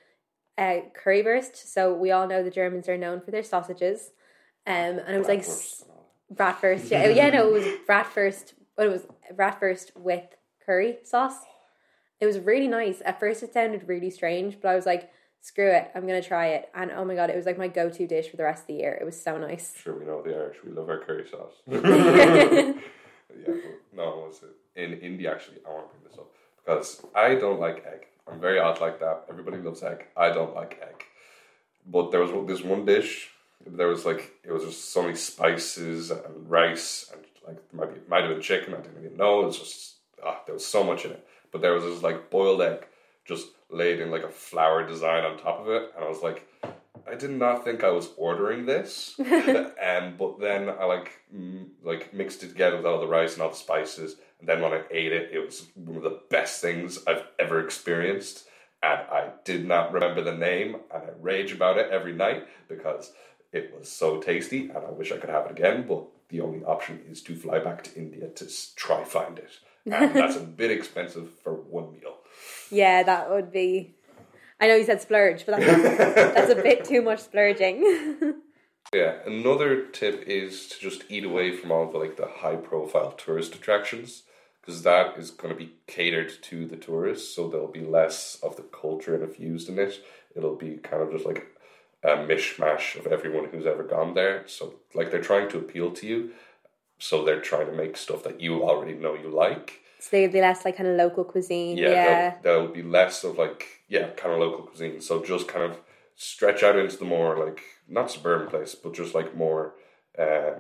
Uh, 0.58 0.82
currywurst. 1.04 1.56
So 1.58 1.94
we 1.94 2.12
all 2.12 2.28
know 2.28 2.44
the 2.44 2.50
Germans 2.50 2.90
are 2.90 2.98
known 2.98 3.22
for 3.22 3.32
their 3.32 3.44
sausages. 3.44 4.12
Um, 4.66 5.00
and 5.06 5.16
it 5.16 5.20
was 5.20 5.28
like 5.28 5.46
bratwurst. 6.34 6.90
Yeah, 6.90 7.08
yeah, 7.10 7.30
no, 7.30 7.48
it 7.48 7.52
was 7.52 7.66
bratwurst. 7.88 8.54
But 8.76 8.88
it 8.88 8.90
was 8.90 9.06
bratwurst 9.34 9.96
with 9.96 10.24
curry 10.66 10.98
sauce. 11.04 11.38
It 12.20 12.26
was 12.26 12.40
really 12.40 12.68
nice. 12.68 13.02
At 13.06 13.20
first, 13.20 13.44
it 13.44 13.54
sounded 13.54 13.88
really 13.88 14.10
strange, 14.10 14.60
but 14.60 14.70
I 14.70 14.76
was 14.76 14.86
like, 14.86 15.12
"Screw 15.42 15.70
it, 15.70 15.92
I'm 15.94 16.08
gonna 16.08 16.22
try 16.22 16.48
it." 16.48 16.70
And 16.74 16.92
oh 16.92 17.06
my 17.06 17.16
god, 17.16 17.30
it 17.30 17.36
was 17.36 17.46
like 17.46 17.58
my 17.58 17.68
go-to 17.68 18.08
dish 18.08 18.30
for 18.30 18.38
the 18.38 18.44
rest 18.44 18.64
of 18.64 18.68
the 18.68 18.74
year. 18.76 18.98
It 19.00 19.06
was 19.06 19.22
so 19.22 19.38
nice. 19.38 19.76
Sure, 19.78 19.98
we 19.98 20.06
know 20.06 20.24
the 20.24 20.34
Irish. 20.34 20.58
We 20.66 20.72
love 20.72 20.90
our 20.90 21.00
curry 21.00 21.26
sauce. 21.30 21.54
yeah, 23.38 23.54
no, 23.96 24.28
was 24.28 24.42
it 24.44 24.82
in 24.82 25.00
India? 25.00 25.32
Actually, 25.32 25.58
I 25.68 25.72
want 25.72 25.92
to 25.92 25.98
bring 25.98 26.10
this 26.10 26.20
up 26.20 26.28
because 26.64 27.06
I 27.16 27.36
don't 27.36 27.60
like 27.60 27.86
egg. 27.86 28.08
I'm 28.28 28.40
very 28.40 28.60
odd 28.60 28.82
like 28.82 29.00
that. 29.00 29.26
Everybody 29.30 29.58
loves 29.58 29.84
egg. 29.84 30.06
I 30.18 30.30
don't 30.30 30.56
like 30.56 30.80
egg. 30.82 31.04
But 31.86 32.12
there 32.12 32.22
was 32.22 32.32
this 32.48 32.64
one 32.64 32.86
dish. 32.86 33.30
There 33.66 33.88
was 33.88 34.06
like 34.06 34.32
it 34.44 34.52
was 34.52 34.64
just 34.64 34.92
so 34.92 35.04
many 35.04 35.16
spices 35.16 36.12
and 36.12 36.50
rice 36.50 37.12
and 37.14 37.22
like 37.48 37.74
might 37.74 37.94
be 37.94 38.00
might 38.10 38.24
have 38.24 38.32
been 38.32 38.42
chicken. 38.42 38.74
I 38.74 38.78
didn't 38.78 39.04
even 39.04 39.18
know. 39.18 39.42
It 39.42 39.48
was 39.48 39.60
just 39.60 39.96
ah, 40.24 40.42
there 40.46 40.54
was 40.54 40.66
so 40.66 40.84
much 40.84 41.06
in 41.06 41.12
it. 41.12 41.28
But 41.52 41.62
there 41.62 41.74
was 41.74 41.84
this 41.84 42.02
like 42.02 42.30
boiled 42.30 42.62
egg 42.62 42.86
just 43.26 43.48
laid 43.70 44.00
in 44.00 44.12
like 44.12 44.24
a 44.24 44.30
flower 44.30 44.88
design 44.88 45.24
on 45.24 45.38
top 45.38 45.60
of 45.62 45.70
it, 45.70 45.92
and 45.96 46.06
I 46.06 46.08
was 46.08 46.22
like, 46.22 46.48
I 47.10 47.16
did 47.16 47.32
not 47.32 47.64
think 47.64 47.84
I 47.84 47.92
was 47.92 48.10
ordering 48.18 48.66
this. 48.66 49.16
um, 49.20 50.16
but 50.18 50.40
then 50.40 50.70
I 50.70 50.86
like 50.86 51.12
mm, 51.36 51.68
like 51.84 52.14
mixed 52.14 52.44
it 52.44 52.50
together 52.50 52.78
with 52.78 52.86
all 52.86 53.00
the 53.00 53.08
rice 53.08 53.34
and 53.34 53.42
all 53.44 53.50
the 53.50 53.56
spices, 53.56 54.16
and 54.40 54.50
then 54.50 54.62
when 54.62 54.74
I 54.74 54.82
ate 54.92 55.12
it, 55.14 55.32
it 55.32 55.40
was 55.46 55.68
one 55.76 55.98
of 55.98 56.04
the 56.04 56.20
best 56.30 56.62
things 56.62 57.00
I've 57.08 57.24
ever 57.40 57.64
experienced. 57.64 58.48
And 58.84 59.02
I 59.10 59.30
did 59.46 59.66
not 59.68 59.92
remember 59.94 60.22
the 60.22 60.36
name, 60.36 60.76
and 60.94 61.04
I 61.04 61.10
rage 61.20 61.52
about 61.52 61.78
it 61.78 61.90
every 61.92 62.14
night 62.14 62.48
because 62.68 63.14
it 63.52 63.74
was 63.76 63.90
so 63.92 64.20
tasty, 64.20 64.70
and 64.70 64.78
I 64.78 64.92
wish 64.92 65.12
I 65.12 65.18
could 65.18 65.30
have 65.30 65.46
it 65.46 65.52
again. 65.52 65.86
But 65.88 66.04
the 66.30 66.42
only 66.42 66.64
option 66.64 67.02
is 67.10 67.22
to 67.24 67.36
fly 67.36 67.60
back 67.60 67.84
to 67.86 67.96
India 67.96 68.28
to 68.30 68.46
s- 68.46 68.74
try 68.76 69.04
find 69.04 69.40
it, 69.40 69.52
and 69.86 70.14
that's 70.16 70.36
a 70.36 70.40
bit 70.62 70.72
expensive 70.72 71.30
for 71.44 71.54
one 71.54 71.94
meal. 71.94 72.18
Yeah, 72.70 73.04
that 73.04 73.30
would 73.30 73.52
be. 73.52 73.96
I 74.60 74.68
know 74.68 74.76
you 74.76 74.86
said 74.86 75.02
splurge, 75.02 75.46
but 75.46 75.60
that's, 75.60 76.34
that's 76.34 76.52
a 76.52 76.56
bit 76.56 76.86
too 76.86 77.02
much 77.02 77.20
splurging. 77.20 78.34
Yeah, 78.94 79.16
another 79.26 79.88
tip 79.88 80.24
is 80.28 80.68
to 80.70 80.80
just 80.80 81.04
eat 81.10 81.26
away 81.26 81.52
from 81.52 81.72
all 81.72 81.92
the 81.92 81.98
like 81.98 82.18
the 82.18 82.28
high 82.28 82.56
profile 82.56 83.12
tourist 83.12 83.56
attractions 83.56 84.24
because 84.62 84.84
that 84.84 85.18
is 85.18 85.32
going 85.32 85.54
to 85.54 85.58
be 85.58 85.74
catered 85.88 86.32
to 86.44 86.66
the 86.66 86.78
tourists, 86.78 87.36
so 87.36 87.48
there'll 87.48 87.68
be 87.68 87.82
less 87.82 88.40
of 88.42 88.56
the 88.56 88.64
culture 88.64 89.22
infused 89.22 89.70
in 89.70 89.80
it. 89.80 90.04
It'll 90.36 90.56
be 90.56 90.78
kind 90.78 91.04
of 91.04 91.12
just 91.12 91.26
like 91.26 91.46
a 92.04 92.10
mishmash 92.10 92.98
of 92.98 93.08
everyone 93.08 93.50
who's 93.50 93.66
ever 93.66 93.84
gone 93.84 94.14
there. 94.14 94.48
So 94.48 94.76
like 94.94 95.12
they're 95.12 95.22
trying 95.22 95.50
to 95.50 95.58
appeal 95.58 95.92
to 95.92 96.08
you, 96.08 96.32
so 96.98 97.24
they're 97.24 97.42
trying 97.42 97.68
to 97.68 97.74
make 97.74 97.98
stuff 97.98 98.24
that 98.24 98.40
you 98.40 98.64
already 98.64 98.94
know 98.94 99.14
you 99.14 99.30
like. 99.30 99.82
So 100.00 100.10
they'd 100.12 100.32
be 100.32 100.42
less 100.42 100.66
like 100.66 100.78
kind 100.78 100.90
of 100.90 100.96
local 100.98 101.24
cuisine. 101.24 101.78
Yeah, 101.78 101.90
Yeah. 101.90 102.36
There'll, 102.42 102.68
be 102.68 102.84
less 102.84 103.24
of 103.24 103.38
like 103.38 103.66
yeah, 103.88 104.10
kind 104.12 104.34
of 104.34 104.40
local 104.40 104.64
cuisine. 104.66 105.02
So 105.02 105.24
just 105.24 105.48
kind 105.48 105.66
of 105.72 105.80
stretch 106.16 106.64
out 106.64 106.78
into 106.78 106.98
the 106.98 107.06
more 107.06 107.38
like 107.46 107.62
not 107.88 108.10
suburban 108.12 108.48
place, 108.48 108.76
but 108.76 108.94
just 108.94 109.14
like 109.16 109.36
more 109.36 109.74
uh, 110.18 110.56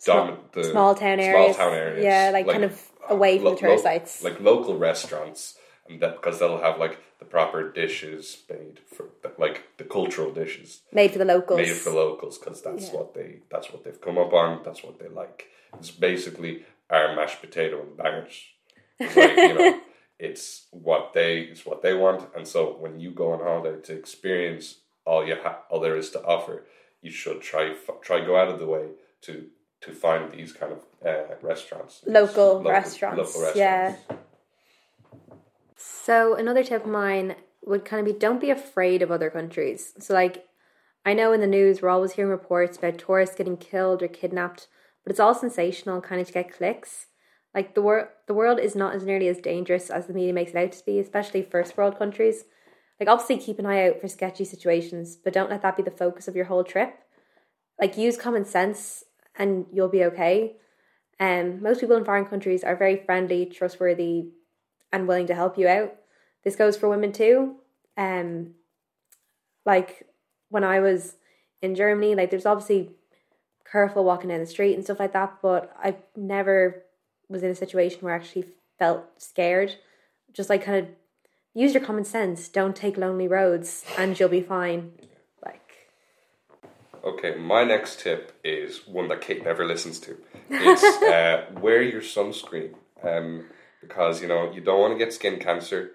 Small- 0.00 0.16
dominant 0.16 0.52
the 0.52 0.64
small 0.64 0.94
town 0.94 1.18
areas. 1.20 1.56
small 1.56 1.68
town 1.70 1.76
areas. 1.76 2.04
Yeah, 2.04 2.30
like, 2.32 2.46
kind 2.46 2.64
of 2.64 2.80
away 3.08 3.36
from 3.38 3.44
lo- 3.46 3.54
the 3.54 3.60
tourist 3.60 3.84
lo- 3.84 3.90
sites. 3.90 4.22
like 4.22 4.40
local 4.40 4.78
restaurants, 4.78 5.56
and 5.88 6.00
that 6.00 6.16
because 6.16 6.38
they'll 6.38 6.58
have 6.60 6.78
like 6.78 6.98
the 7.18 7.24
proper 7.24 7.72
dishes 7.72 8.42
made 8.48 8.78
for 8.94 9.06
like 9.38 9.64
the 9.76 9.84
cultural 9.84 10.30
dishes 10.32 10.82
Made 10.92 11.10
for 11.12 11.18
the 11.18 11.24
locals. 11.24 11.58
made 11.58 11.72
for 11.72 11.90
locals 11.90 12.38
because 12.38 12.62
that's 12.62 12.86
Yeah. 12.90 12.96
what 12.98 13.14
they 13.14 13.40
that's 13.50 13.72
what 13.72 13.82
they've 13.82 14.00
come 14.00 14.18
up 14.18 14.32
on. 14.32 14.62
That's 14.64 14.84
what 14.84 15.00
they 15.00 15.08
like. 15.08 15.46
It's 15.78 15.90
basically 15.90 16.64
our 16.90 17.14
mashed 17.14 17.40
potato 17.40 17.82
and 17.82 17.96
bangers. 17.96 18.42
It's 18.98 19.16
like 19.16 19.36
you 19.36 19.54
know, 19.54 19.80
it's 20.18 20.66
what 20.70 21.12
they 21.14 21.40
it's 21.40 21.64
what 21.64 21.82
they 21.82 21.94
want. 21.94 22.28
And 22.36 22.46
so 22.46 22.76
when 22.78 22.98
you 23.00 23.10
go 23.10 23.32
on 23.32 23.40
holiday 23.40 23.80
to 23.82 23.94
experience 23.94 24.76
all 25.04 25.26
you 25.26 25.36
ha- 25.42 25.62
all 25.70 25.80
there 25.80 25.96
is 25.96 26.10
to 26.10 26.24
offer, 26.24 26.64
you 27.02 27.10
should 27.10 27.40
try 27.40 27.70
f- 27.70 28.00
try 28.02 28.24
go 28.24 28.36
out 28.38 28.48
of 28.48 28.58
the 28.58 28.66
way 28.66 28.88
to 29.22 29.46
to 29.80 29.92
find 29.92 30.32
these 30.32 30.52
kind 30.52 30.72
of 30.72 30.80
uh, 31.06 31.34
restaurants, 31.42 32.02
Local 32.06 32.62
restaurants, 32.72 33.56
yeah. 33.56 33.96
So 35.76 36.34
another 36.34 36.64
tip 36.64 36.84
of 36.84 36.90
mine 36.90 37.36
would 37.64 37.84
kind 37.84 38.00
of 38.00 38.12
be 38.12 38.18
don't 38.18 38.40
be 38.40 38.50
afraid 38.50 39.02
of 39.02 39.10
other 39.10 39.30
countries. 39.30 39.94
So 39.98 40.14
like 40.14 40.44
I 41.06 41.14
know 41.14 41.32
in 41.32 41.40
the 41.40 41.46
news 41.46 41.80
we're 41.80 41.88
always 41.90 42.12
hearing 42.12 42.30
reports 42.30 42.76
about 42.76 42.98
tourists 42.98 43.36
getting 43.36 43.56
killed 43.56 44.02
or 44.02 44.08
kidnapped, 44.08 44.66
but 45.08 45.12
it's 45.12 45.20
all 45.20 45.34
sensational 45.34 46.02
kind 46.02 46.20
of 46.20 46.26
to 46.26 46.34
get 46.34 46.52
clicks. 46.52 47.06
Like 47.54 47.74
the 47.74 47.80
world 47.80 48.08
the 48.26 48.34
world 48.34 48.58
is 48.60 48.76
not 48.76 48.94
as 48.94 49.06
nearly 49.06 49.28
as 49.28 49.38
dangerous 49.38 49.88
as 49.88 50.06
the 50.06 50.12
media 50.12 50.34
makes 50.34 50.50
it 50.50 50.58
out 50.58 50.72
to 50.72 50.84
be, 50.84 50.98
especially 50.98 51.40
first 51.40 51.78
world 51.78 51.98
countries. 51.98 52.44
Like 53.00 53.08
obviously 53.08 53.38
keep 53.38 53.58
an 53.58 53.64
eye 53.64 53.88
out 53.88 54.02
for 54.02 54.06
sketchy 54.06 54.44
situations, 54.44 55.16
but 55.16 55.32
don't 55.32 55.48
let 55.48 55.62
that 55.62 55.78
be 55.78 55.82
the 55.82 55.90
focus 55.90 56.28
of 56.28 56.36
your 56.36 56.44
whole 56.44 56.62
trip. 56.62 56.94
Like 57.80 57.96
use 57.96 58.18
common 58.18 58.44
sense 58.44 59.02
and 59.34 59.64
you'll 59.72 59.88
be 59.88 60.04
okay. 60.04 60.56
Um, 61.18 61.62
most 61.62 61.80
people 61.80 61.96
in 61.96 62.04
foreign 62.04 62.26
countries 62.26 62.62
are 62.62 62.76
very 62.76 63.02
friendly, 63.06 63.46
trustworthy, 63.46 64.32
and 64.92 65.08
willing 65.08 65.28
to 65.28 65.34
help 65.34 65.56
you 65.56 65.68
out. 65.68 65.94
This 66.44 66.54
goes 66.54 66.76
for 66.76 66.86
women 66.90 67.12
too. 67.12 67.56
Um, 67.96 68.56
like 69.64 70.06
when 70.50 70.64
I 70.64 70.80
was 70.80 71.14
in 71.62 71.74
Germany, 71.74 72.14
like 72.14 72.28
there's 72.28 72.44
obviously 72.44 72.97
careful 73.70 74.04
walking 74.04 74.30
down 74.30 74.40
the 74.40 74.46
street 74.46 74.74
and 74.74 74.84
stuff 74.84 75.00
like 75.00 75.12
that, 75.12 75.38
but 75.42 75.72
I 75.78 75.96
never 76.16 76.82
was 77.28 77.42
in 77.42 77.50
a 77.50 77.54
situation 77.54 78.00
where 78.00 78.14
I 78.14 78.16
actually 78.16 78.46
felt 78.78 79.04
scared. 79.18 79.76
Just 80.32 80.50
like 80.50 80.64
kind 80.64 80.78
of 80.78 80.88
use 81.54 81.74
your 81.74 81.84
common 81.84 82.04
sense. 82.04 82.48
Don't 82.48 82.76
take 82.76 82.96
lonely 82.96 83.28
roads, 83.28 83.84
and 83.96 84.18
you'll 84.18 84.28
be 84.28 84.42
fine. 84.42 84.92
Like 85.44 85.88
Okay, 87.04 87.34
my 87.36 87.64
next 87.64 88.00
tip 88.00 88.38
is 88.44 88.86
one 88.86 89.08
that 89.08 89.20
Kate 89.20 89.44
never 89.44 89.64
listens 89.64 89.98
to. 90.00 90.16
It's 90.50 91.02
uh, 91.02 91.46
wear 91.60 91.82
your 91.82 92.00
sunscreen 92.00 92.74
um, 93.02 93.46
because 93.80 94.22
you 94.22 94.28
know 94.28 94.50
you 94.50 94.60
don't 94.60 94.80
want 94.80 94.94
to 94.94 94.98
get 94.98 95.12
skin 95.12 95.38
cancer. 95.38 95.92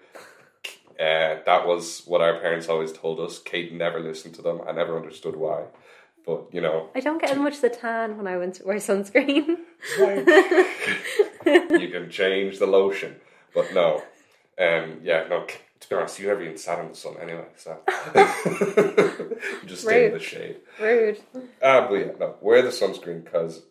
Uh, 0.98 1.42
that 1.44 1.66
was 1.66 2.02
what 2.06 2.20
our 2.20 2.38
parents 2.38 2.68
always 2.68 2.92
told 2.92 3.18
us. 3.18 3.40
Kate 3.40 3.72
never 3.72 3.98
listened 3.98 4.34
to 4.36 4.42
them. 4.42 4.60
I 4.66 4.70
never 4.70 4.96
understood 4.96 5.34
why, 5.34 5.64
but 6.26 6.46
you 6.52 6.60
know, 6.60 6.88
I 6.94 7.00
don't 7.00 7.20
get 7.20 7.30
as 7.30 7.38
much 7.38 7.60
the 7.60 7.70
tan 7.70 8.16
when 8.16 8.26
I 8.26 8.36
went 8.36 8.56
to 8.56 8.64
wear 8.64 8.76
sunscreen. 8.76 9.58
you 11.80 11.88
can 11.88 12.10
change 12.10 12.58
the 12.58 12.66
lotion, 12.66 13.16
but 13.54 13.72
no, 13.74 14.02
um, 14.58 15.00
yeah, 15.02 15.26
no. 15.28 15.46
To 15.80 15.88
be 15.88 15.96
honest, 15.96 16.18
you 16.18 16.28
never 16.28 16.42
even 16.42 16.56
sat 16.56 16.78
in 16.78 16.88
the 16.88 16.94
sun 16.94 17.16
anyway, 17.20 17.44
so 17.56 17.76
you 18.14 19.38
just 19.66 19.82
stay 19.82 20.06
in 20.06 20.12
the 20.12 20.18
shade. 20.18 20.56
Rude. 20.80 21.20
Ah, 21.62 21.86
but 21.88 21.94
yeah, 21.94 22.12
no, 22.18 22.36
wear 22.40 22.62
the 22.62 22.70
sunscreen 22.70 23.22
because 23.22 23.62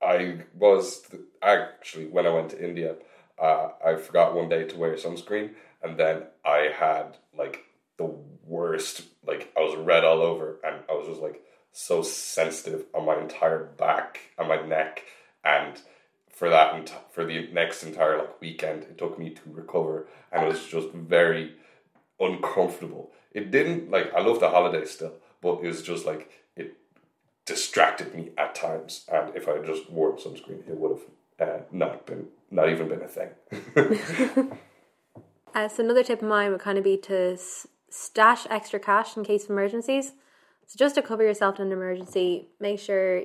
I 0.00 0.38
was 0.54 1.06
actually 1.42 2.06
when 2.06 2.26
I 2.26 2.30
went 2.30 2.50
to 2.50 2.64
India, 2.64 2.96
uh, 3.38 3.68
I 3.84 3.96
forgot 3.96 4.34
one 4.34 4.48
day 4.48 4.64
to 4.64 4.76
wear 4.76 4.94
sunscreen, 4.94 5.50
and 5.82 5.98
then 5.98 6.22
I 6.44 6.70
had 6.74 7.18
like 7.36 7.64
the 7.98 8.14
worst. 8.46 9.02
Like 9.26 9.52
I 9.56 9.60
was 9.60 9.76
red 9.76 10.04
all 10.04 10.22
over, 10.22 10.58
and 10.64 10.76
I 10.88 10.92
was 10.92 11.06
just 11.06 11.20
like 11.20 11.42
so 11.72 12.02
sensitive 12.02 12.84
on 12.94 13.06
my 13.06 13.18
entire 13.18 13.64
back 13.64 14.20
and 14.38 14.48
my 14.48 14.60
neck, 14.62 15.04
and 15.44 15.80
for 16.30 16.48
that 16.48 16.74
and 16.74 16.90
for 17.10 17.24
the 17.24 17.48
next 17.52 17.82
entire 17.82 18.18
like 18.18 18.40
weekend, 18.40 18.82
it 18.84 18.98
took 18.98 19.18
me 19.18 19.30
to 19.30 19.40
recover, 19.46 20.06
and 20.30 20.44
it 20.44 20.48
was 20.48 20.66
just 20.66 20.90
very 20.90 21.54
uncomfortable. 22.20 23.12
It 23.32 23.50
didn't 23.50 23.90
like 23.90 24.12
I 24.14 24.20
love 24.20 24.40
the 24.40 24.50
holiday 24.50 24.84
still, 24.84 25.14
but 25.40 25.60
it 25.62 25.66
was 25.66 25.82
just 25.82 26.06
like 26.06 26.30
it 26.56 26.76
distracted 27.46 28.14
me 28.14 28.30
at 28.36 28.54
times. 28.54 29.04
And 29.12 29.34
if 29.34 29.48
I 29.48 29.52
had 29.52 29.66
just 29.66 29.90
worn 29.90 30.16
sunscreen, 30.16 30.68
it 30.68 30.76
would 30.76 30.98
have 31.38 31.48
uh, 31.48 31.62
not 31.72 32.06
been 32.06 32.28
not 32.50 32.68
even 32.68 32.88
been 32.88 33.02
a 33.02 33.08
thing. 33.08 34.58
Uh, 35.54 35.68
so 35.68 35.84
another 35.84 36.02
tip 36.02 36.22
of 36.22 36.28
mine 36.28 36.50
would 36.50 36.60
kind 36.60 36.78
of 36.78 36.84
be 36.84 36.96
to 36.96 37.36
stash 37.90 38.46
extra 38.48 38.80
cash 38.80 39.16
in 39.16 39.24
case 39.24 39.44
of 39.44 39.50
emergencies. 39.50 40.12
So 40.66 40.76
just 40.78 40.94
to 40.94 41.02
cover 41.02 41.22
yourself 41.22 41.58
in 41.58 41.66
an 41.66 41.72
emergency, 41.72 42.48
make 42.60 42.78
sure 42.78 43.22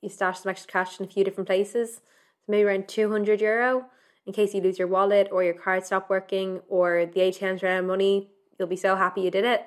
you 0.00 0.08
stash 0.08 0.40
some 0.40 0.50
extra 0.50 0.70
cash 0.70 0.98
in 0.98 1.06
a 1.06 1.08
few 1.08 1.24
different 1.24 1.46
places. 1.46 1.96
So 1.96 2.52
maybe 2.52 2.64
around 2.64 2.88
200 2.88 3.40
euro 3.40 3.86
in 4.26 4.32
case 4.32 4.54
you 4.54 4.60
lose 4.60 4.78
your 4.78 4.88
wallet 4.88 5.28
or 5.30 5.42
your 5.44 5.54
card 5.54 5.84
stop 5.84 6.10
working 6.10 6.60
or 6.68 7.06
the 7.06 7.20
ATM's 7.20 7.62
run 7.62 7.72
out 7.72 7.80
of 7.80 7.84
money. 7.86 8.30
You'll 8.58 8.68
be 8.68 8.76
so 8.76 8.96
happy 8.96 9.22
you 9.22 9.30
did 9.30 9.44
it. 9.44 9.66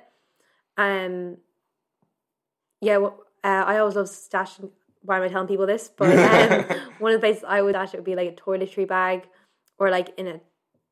Um, 0.78 1.38
yeah, 2.82 2.98
well, 2.98 3.20
uh, 3.44 3.64
I 3.66 3.78
always 3.80 3.96
love 3.96 4.08
stashing. 4.08 4.72
Why 5.02 5.18
am 5.18 5.24
I 5.24 5.28
telling 5.30 5.48
people 5.48 5.66
this? 5.66 5.90
But 5.96 6.18
um, 6.18 6.78
one 7.00 7.14
of 7.14 7.22
the 7.22 7.26
places 7.26 7.44
I 7.48 7.62
would 7.62 7.76
stash 7.76 7.94
it 7.94 7.98
would 7.98 8.06
be 8.06 8.16
like 8.16 8.30
a 8.30 8.42
toiletry 8.42 8.88
bag 8.88 9.28
or 9.78 9.90
like 9.90 10.14
in 10.18 10.28
a 10.28 10.42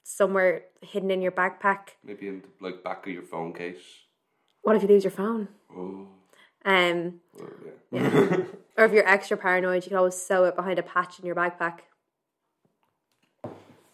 somewhere 0.03 0.63
hidden 0.81 1.11
in 1.11 1.21
your 1.21 1.31
backpack. 1.31 1.95
Maybe 2.03 2.27
in 2.27 2.41
the 2.41 2.65
like 2.65 2.83
back 2.83 3.05
of 3.05 3.13
your 3.13 3.23
phone 3.23 3.53
case. 3.53 4.06
What 4.67 4.75
if 4.75 4.81
you 4.81 4.89
lose 4.89 5.05
your 5.05 5.11
phone? 5.11 5.47
Oh, 5.73 6.09
Um, 6.65 7.21
well, 7.39 7.49
yeah. 7.63 8.01
Yeah. 8.01 8.37
or 8.77 8.83
if 8.83 8.91
you're 8.91 9.07
extra 9.07 9.37
paranoid, 9.37 9.85
you 9.85 9.89
can 9.91 9.97
always 9.97 10.21
sew 10.21 10.43
it 10.43 10.57
behind 10.57 10.77
a 10.77 10.83
patch 10.83 11.19
in 11.19 11.25
your 11.25 11.35
backpack. 11.35 11.79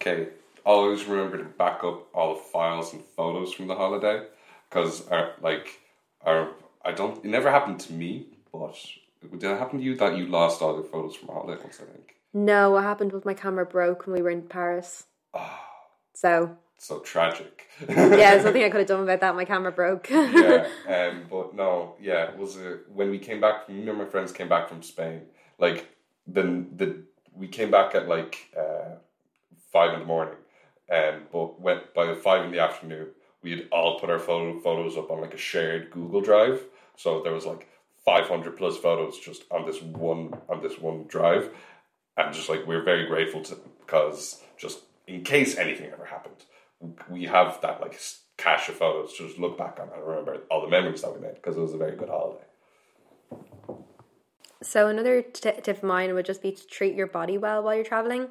Okay, 0.02 0.30
always 0.66 1.04
remember 1.04 1.38
to 1.38 1.44
back 1.44 1.84
up 1.84 2.08
all 2.12 2.34
the 2.34 2.40
files 2.40 2.92
and 2.92 3.04
photos 3.04 3.52
from 3.52 3.68
the 3.68 3.76
holiday 3.76 4.26
because, 4.68 5.08
like, 5.40 5.78
our, 6.22 6.48
I 6.84 6.90
don't. 6.90 7.24
It 7.24 7.28
never 7.28 7.52
happened 7.52 7.78
to 7.78 7.92
me, 7.92 8.26
but 8.52 8.76
did 9.30 9.44
it 9.44 9.58
happen 9.60 9.78
to 9.78 9.84
you 9.84 9.94
that 9.98 10.16
you 10.16 10.26
lost 10.26 10.60
all 10.60 10.74
your 10.74 10.82
photos 10.82 11.14
from 11.14 11.28
a 11.28 11.34
holiday 11.34 11.62
once? 11.62 11.78
I 11.80 11.84
think. 11.84 12.16
No, 12.32 12.72
what 12.72 12.82
happened 12.82 13.12
was 13.12 13.24
my 13.24 13.34
camera 13.34 13.64
broke 13.64 14.08
when 14.08 14.16
we 14.16 14.22
were 14.22 14.30
in 14.30 14.42
Paris. 14.42 15.04
So 16.14 16.56
So 16.78 16.98
tragic. 17.00 17.68
yeah, 17.88 18.08
there's 18.08 18.44
nothing 18.44 18.62
I 18.64 18.68
could 18.70 18.80
have 18.80 18.88
done 18.88 19.02
about 19.02 19.20
that. 19.20 19.34
My 19.34 19.44
camera 19.44 19.72
broke. 19.72 20.10
yeah, 20.10 20.68
um, 20.88 21.24
but 21.30 21.54
no, 21.54 21.96
yeah, 22.00 22.30
it 22.30 22.36
was 22.36 22.56
a, 22.56 22.78
when 22.92 23.10
we 23.10 23.18
came 23.18 23.40
back. 23.40 23.68
Me 23.68 23.88
and 23.88 23.98
my 23.98 24.04
friends 24.04 24.32
came 24.32 24.48
back 24.48 24.68
from 24.68 24.82
Spain. 24.82 25.22
Like 25.58 25.88
the 26.26 26.42
the 26.76 27.02
we 27.34 27.48
came 27.48 27.70
back 27.70 27.94
at 27.94 28.08
like 28.08 28.50
uh, 28.58 28.96
five 29.72 29.94
in 29.94 30.00
the 30.00 30.06
morning, 30.06 30.34
um, 30.92 31.22
but 31.32 31.60
went 31.60 31.94
by 31.94 32.14
five 32.14 32.44
in 32.44 32.50
the 32.50 32.60
afternoon. 32.60 33.08
We 33.42 33.50
had 33.50 33.68
all 33.70 33.98
put 34.00 34.10
our 34.10 34.18
photo 34.18 34.58
photos 34.60 34.96
up 34.96 35.10
on 35.10 35.20
like 35.20 35.34
a 35.34 35.38
shared 35.38 35.90
Google 35.90 36.20
Drive. 36.20 36.62
So 36.96 37.22
there 37.22 37.32
was 37.32 37.46
like 37.46 37.68
five 38.04 38.28
hundred 38.28 38.56
plus 38.56 38.76
photos 38.76 39.18
just 39.18 39.44
on 39.50 39.66
this 39.66 39.80
one 39.82 40.34
on 40.48 40.62
this 40.62 40.78
one 40.78 41.06
drive, 41.08 41.50
and 42.16 42.34
just 42.34 42.48
like 42.48 42.66
we're 42.66 42.82
very 42.82 43.06
grateful 43.06 43.42
to 43.42 43.56
because 43.80 44.42
just 44.56 44.80
in 45.06 45.22
case 45.22 45.56
anything 45.56 45.90
ever 45.90 46.04
happened, 46.04 46.44
we 47.10 47.24
have 47.24 47.60
that 47.62 47.80
like 47.80 48.00
cache 48.36 48.68
of 48.68 48.76
photos 48.76 49.16
to 49.16 49.26
just 49.26 49.38
look 49.38 49.56
back 49.56 49.78
on 49.80 49.88
and 49.94 50.06
remember 50.06 50.42
all 50.50 50.60
the 50.62 50.68
memories 50.68 51.02
that 51.02 51.14
we 51.14 51.20
made 51.20 51.34
because 51.36 51.56
it 51.56 51.60
was 51.60 51.72
a 51.72 51.78
very 51.78 51.96
good 51.96 52.08
holiday. 52.08 52.44
So 54.62 54.88
another 54.88 55.22
t- 55.22 55.52
tip 55.62 55.68
of 55.68 55.82
mine 55.82 56.14
would 56.14 56.24
just 56.24 56.42
be 56.42 56.52
to 56.52 56.66
treat 56.66 56.94
your 56.94 57.06
body 57.06 57.36
well 57.38 57.62
while 57.62 57.74
you're 57.74 57.84
traveling. 57.84 58.28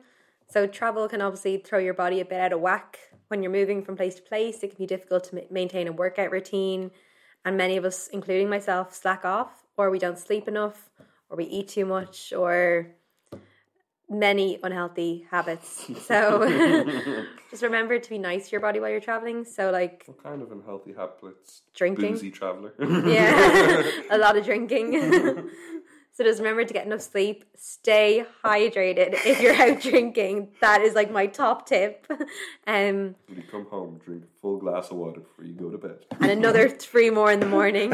So 0.50 0.68
travel 0.68 1.08
can 1.08 1.22
obviously 1.22 1.58
throw 1.58 1.80
your 1.80 1.94
body 1.94 2.20
a 2.20 2.26
bit 2.26 2.40
out 2.40 2.54
of 2.54 2.60
whack 2.60 2.98
when 3.28 3.42
you're 3.42 3.52
moving 3.52 3.84
from 3.84 3.96
place 3.96 4.16
to 4.16 4.22
place. 4.22 4.64
It 4.64 4.70
can 4.70 4.80
be 4.80 4.88
difficult 4.88 5.26
to 5.26 5.36
ma- 5.36 5.42
maintain 5.50 5.88
a 5.88 5.92
workout 5.92 6.32
routine, 6.32 6.92
and 7.46 7.58
many 7.58 7.78
of 7.78 7.86
us, 7.86 8.08
including 8.08 8.50
myself, 8.50 8.94
slack 8.94 9.26
off, 9.26 9.64
or 9.78 9.90
we 9.90 10.00
don't 10.00 10.20
sleep 10.20 10.48
enough, 10.48 10.90
or 11.30 11.38
we 11.38 11.46
eat 11.46 11.68
too 11.70 11.86
much, 11.86 12.34
or 12.34 12.88
many 14.14 14.60
unhealthy 14.64 15.26
habits. 15.32 15.86
So 16.08 16.48
just 17.50 17.64
remember 17.64 18.00
to 18.00 18.10
be 18.10 18.18
nice 18.18 18.46
to 18.48 18.52
your 18.52 18.62
body 18.62 18.80
while 18.80 18.90
you're 18.90 19.00
traveling. 19.00 19.46
So 19.46 19.72
like 19.72 20.04
What 20.08 20.22
kind 20.24 20.42
of 20.42 20.52
unhealthy 20.52 20.94
habits? 20.94 21.62
Drinking. 21.76 22.14
Boozy 22.14 22.32
traveler. 22.32 22.74
yeah, 22.80 23.84
a 24.12 24.18
lot 24.18 24.38
of 24.38 24.46
drinking. 24.46 24.92
so 26.14 26.24
just 26.24 26.40
remember 26.40 26.64
to 26.66 26.74
get 26.74 26.86
enough 26.86 27.02
sleep. 27.02 27.46
Stay 27.56 28.26
hydrated 28.44 29.14
if 29.26 29.42
you're 29.42 29.56
out 29.56 29.82
drinking. 29.82 30.50
That 30.62 30.82
is 30.82 30.94
like 30.94 31.12
my 31.12 31.26
top 31.28 31.66
tip. 31.68 32.06
Um, 32.68 33.16
when 33.28 33.38
you 33.38 33.44
come 33.50 33.66
home, 33.66 34.00
drink 34.06 34.24
a 34.24 34.42
full 34.42 34.58
glass 34.58 34.92
of 34.92 34.98
water 34.98 35.22
before 35.22 35.46
you 35.46 35.54
go 35.54 35.70
to 35.70 35.78
bed. 35.78 36.06
and 36.22 36.32
another 36.32 36.70
three 36.70 37.10
more 37.10 37.32
in 37.32 37.40
the 37.40 37.46
morning. 37.48 37.92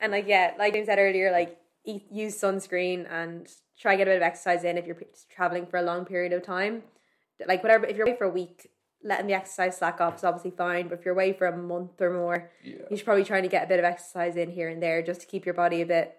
and 0.00 0.12
like 0.12 0.26
yeah, 0.28 0.54
like 0.58 0.76
I 0.76 0.84
said 0.84 0.98
earlier, 0.98 1.30
like 1.32 1.58
eat, 1.88 2.06
use 2.12 2.38
sunscreen 2.40 3.10
and 3.10 3.48
try 3.80 3.92
to 3.92 3.98
get 3.98 4.08
a 4.08 4.10
bit 4.12 4.16
of 4.16 4.22
exercise 4.22 4.64
in 4.64 4.76
if 4.78 4.86
you're 4.86 5.00
traveling 5.34 5.66
for 5.66 5.78
a 5.78 5.82
long 5.82 6.04
period 6.04 6.32
of 6.32 6.42
time. 6.42 6.82
Like 7.46 7.62
whatever, 7.62 7.86
if 7.86 7.96
you're 7.96 8.06
away 8.06 8.16
for 8.16 8.24
a 8.24 8.30
week, 8.30 8.68
letting 9.02 9.26
the 9.28 9.32
exercise 9.34 9.78
slack 9.78 10.00
off 10.00 10.16
is 10.16 10.24
obviously 10.24 10.50
fine. 10.50 10.88
But 10.88 10.98
if 10.98 11.04
you're 11.04 11.14
away 11.14 11.32
for 11.32 11.46
a 11.46 11.56
month 11.56 12.00
or 12.00 12.12
more, 12.12 12.50
Yeah. 12.62 12.76
you 12.90 12.96
should 12.96 13.06
probably 13.06 13.24
try 13.24 13.40
to 13.40 13.48
get 13.48 13.64
a 13.64 13.66
bit 13.68 13.78
of 13.78 13.84
exercise 13.84 14.36
in 14.36 14.50
here 14.50 14.68
and 14.68 14.82
there 14.82 15.02
just 15.02 15.20
to 15.22 15.26
keep 15.26 15.44
your 15.46 15.54
body 15.54 15.80
a 15.82 15.86
bit 15.86 16.16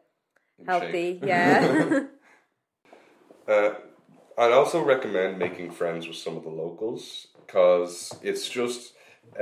in 0.57 0.65
healthy. 0.65 1.19
shape. 1.19 1.25
Yeah. 1.25 1.99
Uh, 3.47 3.73
I'd 4.37 4.51
also 4.51 4.83
recommend 4.83 5.39
making 5.39 5.71
friends 5.71 6.07
with 6.07 6.17
some 6.17 6.37
of 6.37 6.43
the 6.43 6.49
locals 6.51 7.27
because 7.45 8.13
it's 8.21 8.47
just 8.47 8.93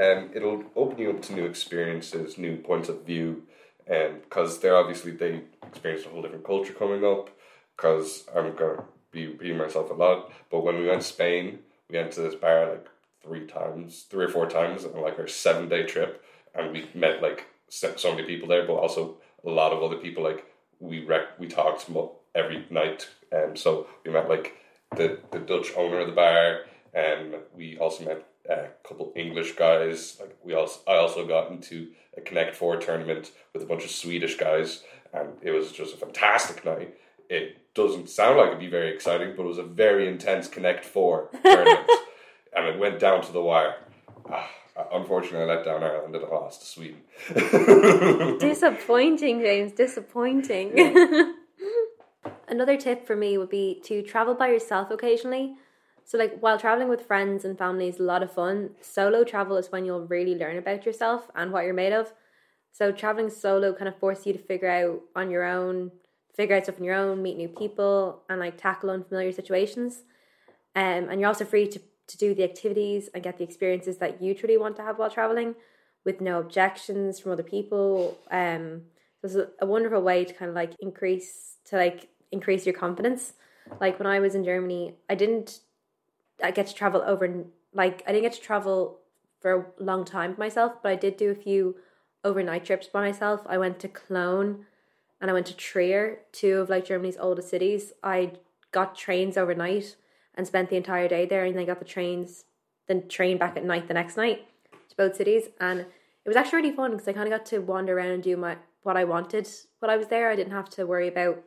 um, 0.02 0.30
it'll 0.34 0.64
open 0.78 0.98
you 0.98 1.10
up 1.10 1.22
to 1.24 1.34
new 1.34 1.46
experiences, 1.46 2.38
new 2.38 2.56
points 2.56 2.88
of 2.88 3.04
view, 3.06 3.44
and 3.90 4.22
because 4.22 4.60
they're 4.60 4.78
obviously 4.78 5.12
they 5.12 5.42
experienced 5.66 6.06
a 6.06 6.10
whole 6.10 6.22
different 6.22 6.46
culture 6.46 6.74
coming 6.74 7.06
up. 7.06 7.30
Because 7.76 8.26
I'm 8.36 8.56
gonna 8.56 8.84
be 9.12 9.28
repeating 9.28 9.58
myself 9.58 9.92
a 9.92 9.94
lot, 9.94 10.32
but 10.50 10.64
when 10.64 10.80
we 10.80 10.88
went 10.88 11.02
to 11.02 11.08
Spain, 11.08 11.60
we 11.90 11.98
went 11.98 12.12
to 12.14 12.22
this 12.22 12.36
bar 12.36 12.72
like 12.72 12.88
three 13.24 13.46
times, 13.46 14.06
three 14.10 14.26
or 14.26 14.30
four 14.30 14.48
times 14.48 14.84
on 14.86 15.02
like 15.02 15.20
our 15.20 15.28
seven 15.28 15.70
day 15.70 15.86
trip, 15.86 16.24
and 16.56 16.72
we 16.72 16.90
met 16.94 17.22
like 17.22 17.46
so 17.70 18.16
many 18.16 18.26
people 18.26 18.48
there, 18.48 18.66
but 18.66 18.74
also 18.74 19.18
a 19.46 19.50
lot 19.50 19.74
of 19.74 19.84
other 19.84 19.98
people. 19.98 20.24
Like 20.24 20.46
we 20.80 21.04
rec- 21.06 21.40
we 21.40 21.48
talked 21.48 21.88
every 22.34 22.66
night, 22.70 23.10
and 23.32 23.58
so 23.58 23.88
we 24.06 24.12
met 24.12 24.30
like 24.30 24.56
the 24.96 25.20
the 25.32 25.40
Dutch 25.40 25.72
owner 25.76 26.00
of 26.00 26.08
the 26.08 26.14
bar, 26.14 26.62
and 26.94 27.36
we 27.56 27.78
also 27.78 28.06
met 28.06 28.26
a 28.50 28.70
couple 28.88 29.12
English 29.16 29.54
guys. 29.54 30.18
Like 30.20 30.38
we 30.44 30.54
also 30.54 30.80
I 30.88 30.96
also 30.96 31.26
got 31.28 31.52
into 31.52 31.90
a 32.16 32.22
Connect 32.22 32.56
Four 32.56 32.78
tournament 32.78 33.32
with 33.54 33.64
a 33.64 33.66
bunch 33.66 33.84
of 33.84 33.92
Swedish 33.92 34.38
guys, 34.38 34.84
and 35.14 35.30
it 35.42 35.52
was 35.52 35.72
just 35.72 35.94
a 35.94 35.98
fantastic 35.98 36.66
night. 36.66 36.98
It 37.30 37.74
doesn't 37.74 38.10
sound 38.10 38.38
like 38.38 38.48
it'd 38.48 38.60
be 38.60 38.70
very 38.70 38.94
exciting, 38.94 39.34
but 39.36 39.44
it 39.44 39.48
was 39.48 39.58
a 39.58 39.64
very 39.64 40.08
intense 40.08 40.48
Connect 40.48 40.86
Four 40.86 41.30
tournament, 41.44 41.90
and 42.56 42.68
it 42.68 42.80
went 42.80 43.00
down 43.00 43.22
to 43.24 43.32
the 43.32 43.42
wire. 43.42 43.76
Ah, 44.30 44.50
unfortunately, 44.94 45.50
I 45.50 45.56
let 45.56 45.66
down 45.66 45.84
Ireland 45.84 46.16
and 46.16 46.26
I 46.26 46.28
lost 46.30 46.62
to 46.62 46.68
Sweden. 46.68 47.02
disappointing, 48.40 49.42
James. 49.42 49.72
Disappointing. 49.74 51.36
Another 52.48 52.78
tip 52.78 53.06
for 53.06 53.16
me 53.16 53.38
would 53.38 53.50
be 53.50 53.82
to 53.86 54.02
travel 54.02 54.34
by 54.34 54.50
yourself 54.50 54.90
occasionally. 54.92 55.56
So, 56.08 56.18
like, 56.18 56.40
while 56.40 56.58
traveling 56.58 56.88
with 56.88 57.06
friends 57.06 57.44
and 57.44 57.58
family 57.58 57.90
is 57.90 58.00
a 58.00 58.04
lot 58.04 58.24
of 58.24 58.32
fun, 58.32 58.70
solo 58.80 59.26
travel 59.26 59.58
is 59.58 59.74
when 59.74 59.84
you'll 59.84 60.08
really 60.08 60.36
learn 60.36 60.58
about 60.58 60.86
yourself 60.86 61.30
and 61.36 61.52
what 61.52 61.66
you're 61.66 61.74
made 61.74 61.92
of. 61.92 62.14
So, 62.72 62.94
traveling 62.94 63.30
solo 63.30 63.74
kind 63.74 63.90
of 63.90 64.00
forces 64.00 64.26
you 64.26 64.32
to 64.32 64.40
figure 64.40 64.70
out 64.70 65.02
on 65.18 65.30
your 65.30 65.44
own, 65.44 65.92
figure 66.34 66.56
out 66.56 66.64
stuff 66.64 66.78
on 66.80 66.86
your 66.86 66.96
own, 66.96 67.22
meet 67.22 67.36
new 67.36 67.50
people, 67.50 68.24
and 68.30 68.40
like 68.40 68.58
tackle 68.58 68.90
unfamiliar 68.90 69.34
situations. 69.34 70.04
Um, 70.78 71.10
and 71.10 71.20
you're 71.20 71.28
also 71.28 71.44
free 71.44 71.68
to, 71.68 71.80
to 72.08 72.18
do 72.18 72.34
the 72.34 72.46
activities 72.46 73.10
and 73.14 73.22
get 73.22 73.38
the 73.38 73.44
experiences 73.44 73.98
that 73.98 74.22
you 74.22 74.34
truly 74.34 74.56
want 74.58 74.78
to 74.78 74.84
have 74.84 74.98
while 74.98 75.10
traveling 75.10 75.56
with 76.06 76.22
no 76.22 76.40
objections 76.40 77.20
from 77.20 77.34
other 77.34 77.44
people. 77.44 78.18
Um, 78.32 78.84
so 79.20 79.26
it's 79.26 79.36
a, 79.36 79.48
a 79.60 79.66
wonderful 79.66 80.02
way 80.02 80.24
to 80.24 80.34
kind 80.34 80.48
of 80.48 80.56
like 80.56 80.72
increase 80.80 81.58
to 81.66 81.76
like 81.76 82.08
increase 82.32 82.66
your 82.66 82.76
confidence. 82.76 83.34
Like 83.82 84.00
when 84.00 84.08
I 84.08 84.22
was 84.22 84.36
in 84.36 84.46
Germany, 84.46 84.96
I 85.10 85.16
didn't 85.16 85.60
I 86.44 86.52
get 86.52 86.68
to 86.68 86.74
travel 86.74 87.04
over 87.06 87.46
like 87.74 88.04
I 88.08 88.12
didn't 88.12 88.24
get 88.24 88.34
to 88.34 88.42
travel 88.42 89.00
for 89.40 89.54
a 89.80 89.84
long 89.84 90.06
time 90.06 90.36
myself, 90.38 90.74
but 90.82 90.92
I 90.92 90.96
did 90.96 91.18
do 91.18 91.30
a 91.30 91.36
few 91.36 91.76
overnight 92.24 92.66
trips 92.66 92.88
by 92.88 93.02
myself. 93.02 93.42
I 93.46 93.58
went 93.58 93.80
to 93.80 93.88
Cologne 93.88 94.66
and 95.22 95.30
I 95.30 95.34
went 95.34 95.48
to 95.48 95.56
Trier, 95.56 96.20
two 96.32 96.58
of 96.58 96.70
like 96.70 96.86
Germany's 96.86 97.18
oldest 97.20 97.50
cities. 97.50 97.94
I 98.04 98.34
got 98.72 98.96
trains 98.96 99.38
overnight 99.38 99.96
and 100.36 100.46
spent 100.46 100.70
the 100.70 100.76
entire 100.76 101.08
day 101.08 101.26
there 101.26 101.46
and 101.46 101.58
then 101.58 101.66
got 101.66 101.80
the 101.80 101.86
trains 101.86 102.46
then 102.88 103.08
train 103.08 103.38
back 103.38 103.58
at 103.58 103.66
night 103.66 103.88
the 103.88 103.94
next 103.94 104.16
night 104.16 104.48
to 104.90 104.96
both 104.96 105.16
cities 105.16 105.50
and 105.60 105.82
it 105.82 106.30
was 106.30 106.38
actually 106.38 106.62
really 106.62 106.76
fun 106.76 106.92
because 106.92 107.08
I 107.08 107.14
kind 107.14 107.32
of 107.32 107.38
got 107.38 107.46
to 107.48 107.60
wander 107.60 107.98
around 107.98 108.12
and 108.12 108.24
do 108.24 108.38
my 108.38 108.58
what 108.84 108.98
I 108.98 109.04
wanted 109.04 109.48
while 109.80 109.92
I 109.92 109.98
was 109.98 110.08
there. 110.08 110.30
I 110.30 110.36
didn't 110.36 110.54
have 110.54 110.70
to 110.72 110.86
worry 110.86 111.08
about 111.08 111.44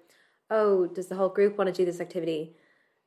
oh, 0.51 0.87
does 0.87 1.07
the 1.07 1.15
whole 1.15 1.29
group 1.29 1.57
want 1.57 1.69
to 1.69 1.73
do 1.73 1.85
this 1.85 2.01
activity? 2.01 2.57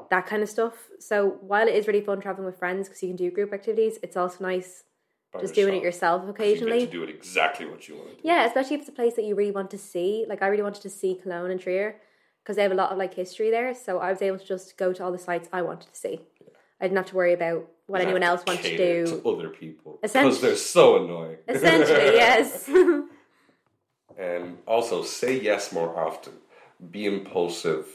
That 0.09 0.25
kind 0.27 0.43
of 0.43 0.49
stuff. 0.49 0.73
So 0.99 1.37
while 1.41 1.67
it 1.67 1.75
is 1.75 1.87
really 1.87 2.01
fun 2.01 2.21
traveling 2.21 2.45
with 2.45 2.57
friends 2.57 2.87
because 2.87 3.01
you 3.03 3.09
can 3.09 3.15
do 3.17 3.31
group 3.31 3.53
activities, 3.53 3.99
it's 4.03 4.15
also 4.17 4.43
nice 4.43 4.83
By 5.31 5.41
just 5.41 5.55
doing 5.55 5.75
it 5.75 5.83
yourself 5.83 6.23
You 6.23 6.29
occasionally. 6.29 6.79
get 6.79 6.91
to 6.91 6.97
do 6.99 7.03
it 7.03 7.09
exactly 7.09 7.65
what 7.65 7.87
you 7.87 7.95
want 7.95 8.09
to 8.09 8.15
do. 8.15 8.21
Yeah, 8.23 8.45
especially 8.45 8.75
if 8.75 8.81
it's 8.81 8.89
a 8.89 8.93
place 8.93 9.15
that 9.15 9.23
you 9.25 9.35
really 9.35 9.51
want 9.51 9.71
to 9.71 9.77
see. 9.77 10.25
Like 10.27 10.41
I 10.41 10.47
really 10.47 10.63
wanted 10.63 10.81
to 10.83 10.89
see 10.89 11.15
Cologne 11.21 11.51
and 11.51 11.59
Trier 11.59 11.95
because 12.43 12.55
they 12.57 12.63
have 12.63 12.71
a 12.71 12.75
lot 12.75 12.91
of 12.91 12.97
like 12.97 13.13
history 13.13 13.49
there. 13.51 13.73
So 13.73 13.99
I 13.99 14.11
was 14.11 14.21
able 14.21 14.39
to 14.39 14.45
just 14.45 14.77
go 14.77 14.93
to 14.93 15.03
all 15.03 15.11
the 15.11 15.17
sites 15.19 15.47
I 15.53 15.61
wanted 15.61 15.89
to 15.93 15.95
see. 15.99 16.21
I 16.81 16.85
didn't 16.85 16.97
have 16.97 17.07
to 17.07 17.15
worry 17.15 17.33
about 17.33 17.67
what 17.87 17.99
You 18.01 18.05
anyone 18.07 18.23
else 18.23 18.43
wanted 18.45 18.63
to 18.63 18.77
do. 18.77 19.05
to 19.21 19.29
other 19.29 19.49
people 19.49 19.99
because 20.01 20.41
they're 20.41 20.55
so 20.55 21.03
annoying. 21.03 21.37
Essentially, 21.47 22.15
yes. 22.23 22.69
And 24.17 24.59
also 24.67 25.03
say 25.03 25.39
yes 25.39 25.71
more 25.73 25.97
often. 25.97 26.33
Be 26.91 27.05
impulsive. 27.05 27.87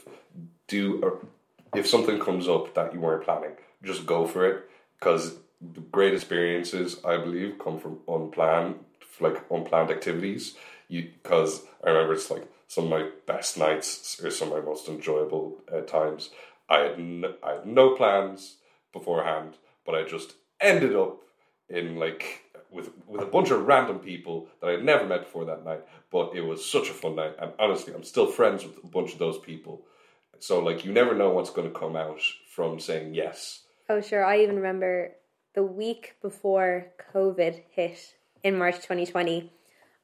Do 0.67 1.01
a, 1.03 1.25
if 1.75 1.87
something 1.87 2.19
comes 2.19 2.47
up 2.47 2.73
that 2.75 2.93
you 2.93 2.99
weren't 2.99 3.23
planning, 3.23 3.51
just 3.83 4.05
go 4.05 4.25
for 4.25 4.45
it. 4.45 4.69
Because 4.99 5.35
the 5.61 5.81
great 5.81 6.13
experiences, 6.13 6.99
I 7.05 7.17
believe, 7.17 7.59
come 7.59 7.79
from 7.79 7.99
unplanned, 8.07 8.75
like 9.19 9.43
unplanned 9.49 9.91
activities. 9.91 10.55
You 10.87 11.09
because 11.21 11.63
I 11.83 11.89
remember 11.89 12.13
it's 12.13 12.31
like 12.31 12.47
some 12.67 12.85
of 12.85 12.89
my 12.89 13.09
best 13.25 13.57
nights 13.57 14.19
or 14.23 14.31
some 14.31 14.51
of 14.51 14.59
my 14.59 14.69
most 14.69 14.87
enjoyable 14.87 15.57
uh, 15.71 15.81
times. 15.81 16.29
I 16.69 16.79
had 16.79 16.93
n- 16.93 17.35
I 17.43 17.53
had 17.53 17.65
no 17.65 17.95
plans 17.95 18.57
beforehand, 18.93 19.55
but 19.85 19.95
I 19.95 20.03
just 20.03 20.33
ended 20.59 20.95
up 20.95 21.21
in 21.69 21.97
like 21.97 22.43
with 22.71 22.89
with 23.07 23.21
a 23.21 23.25
bunch 23.25 23.51
of 23.51 23.65
random 23.65 23.99
people 23.99 24.47
that 24.61 24.69
I'd 24.69 24.83
never 24.83 25.05
met 25.05 25.23
before 25.23 25.45
that 25.45 25.65
night. 25.65 25.81
But 26.11 26.35
it 26.35 26.41
was 26.41 26.65
such 26.69 26.89
a 26.89 26.93
fun 26.93 27.15
night, 27.15 27.35
and 27.39 27.51
honestly, 27.59 27.93
I'm 27.93 28.03
still 28.03 28.27
friends 28.27 28.65
with 28.65 28.77
a 28.83 28.87
bunch 28.87 29.13
of 29.13 29.19
those 29.19 29.37
people. 29.39 29.85
So 30.39 30.59
like, 30.59 30.85
you 30.85 30.91
never 30.91 31.13
know 31.15 31.29
what's 31.29 31.49
going 31.49 31.71
to 31.71 31.79
come 31.79 31.95
out 31.95 32.21
from 32.53 32.79
saying 32.79 33.13
yes. 33.13 33.63
oh, 33.89 34.01
sure. 34.01 34.25
I 34.25 34.41
even 34.41 34.57
remember 34.57 35.11
the 35.55 35.63
week 35.63 36.15
before 36.21 36.87
COVID 37.13 37.61
hit 37.71 38.15
in 38.43 38.57
March 38.57 38.75
2020. 38.75 39.51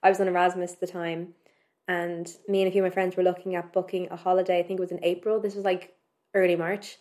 I 0.02 0.10
was 0.10 0.20
on 0.20 0.28
Erasmus 0.28 0.74
at 0.74 0.80
the 0.80 0.88
time, 0.88 1.34
and 1.88 2.30
me 2.48 2.62
and 2.62 2.68
a 2.68 2.72
few 2.72 2.84
of 2.84 2.90
my 2.90 2.94
friends 2.94 3.16
were 3.16 3.24
looking 3.24 3.56
at 3.56 3.74
booking 3.74 4.08
a 4.12 4.16
holiday. 4.16 4.60
I 4.60 4.64
think 4.64 4.80
it 4.80 4.84
was 4.84 4.92
in 4.92 5.04
April. 5.04 5.40
This 5.40 5.56
was 5.56 5.66
like 5.66 5.96
early 6.34 6.56
March. 6.56 6.98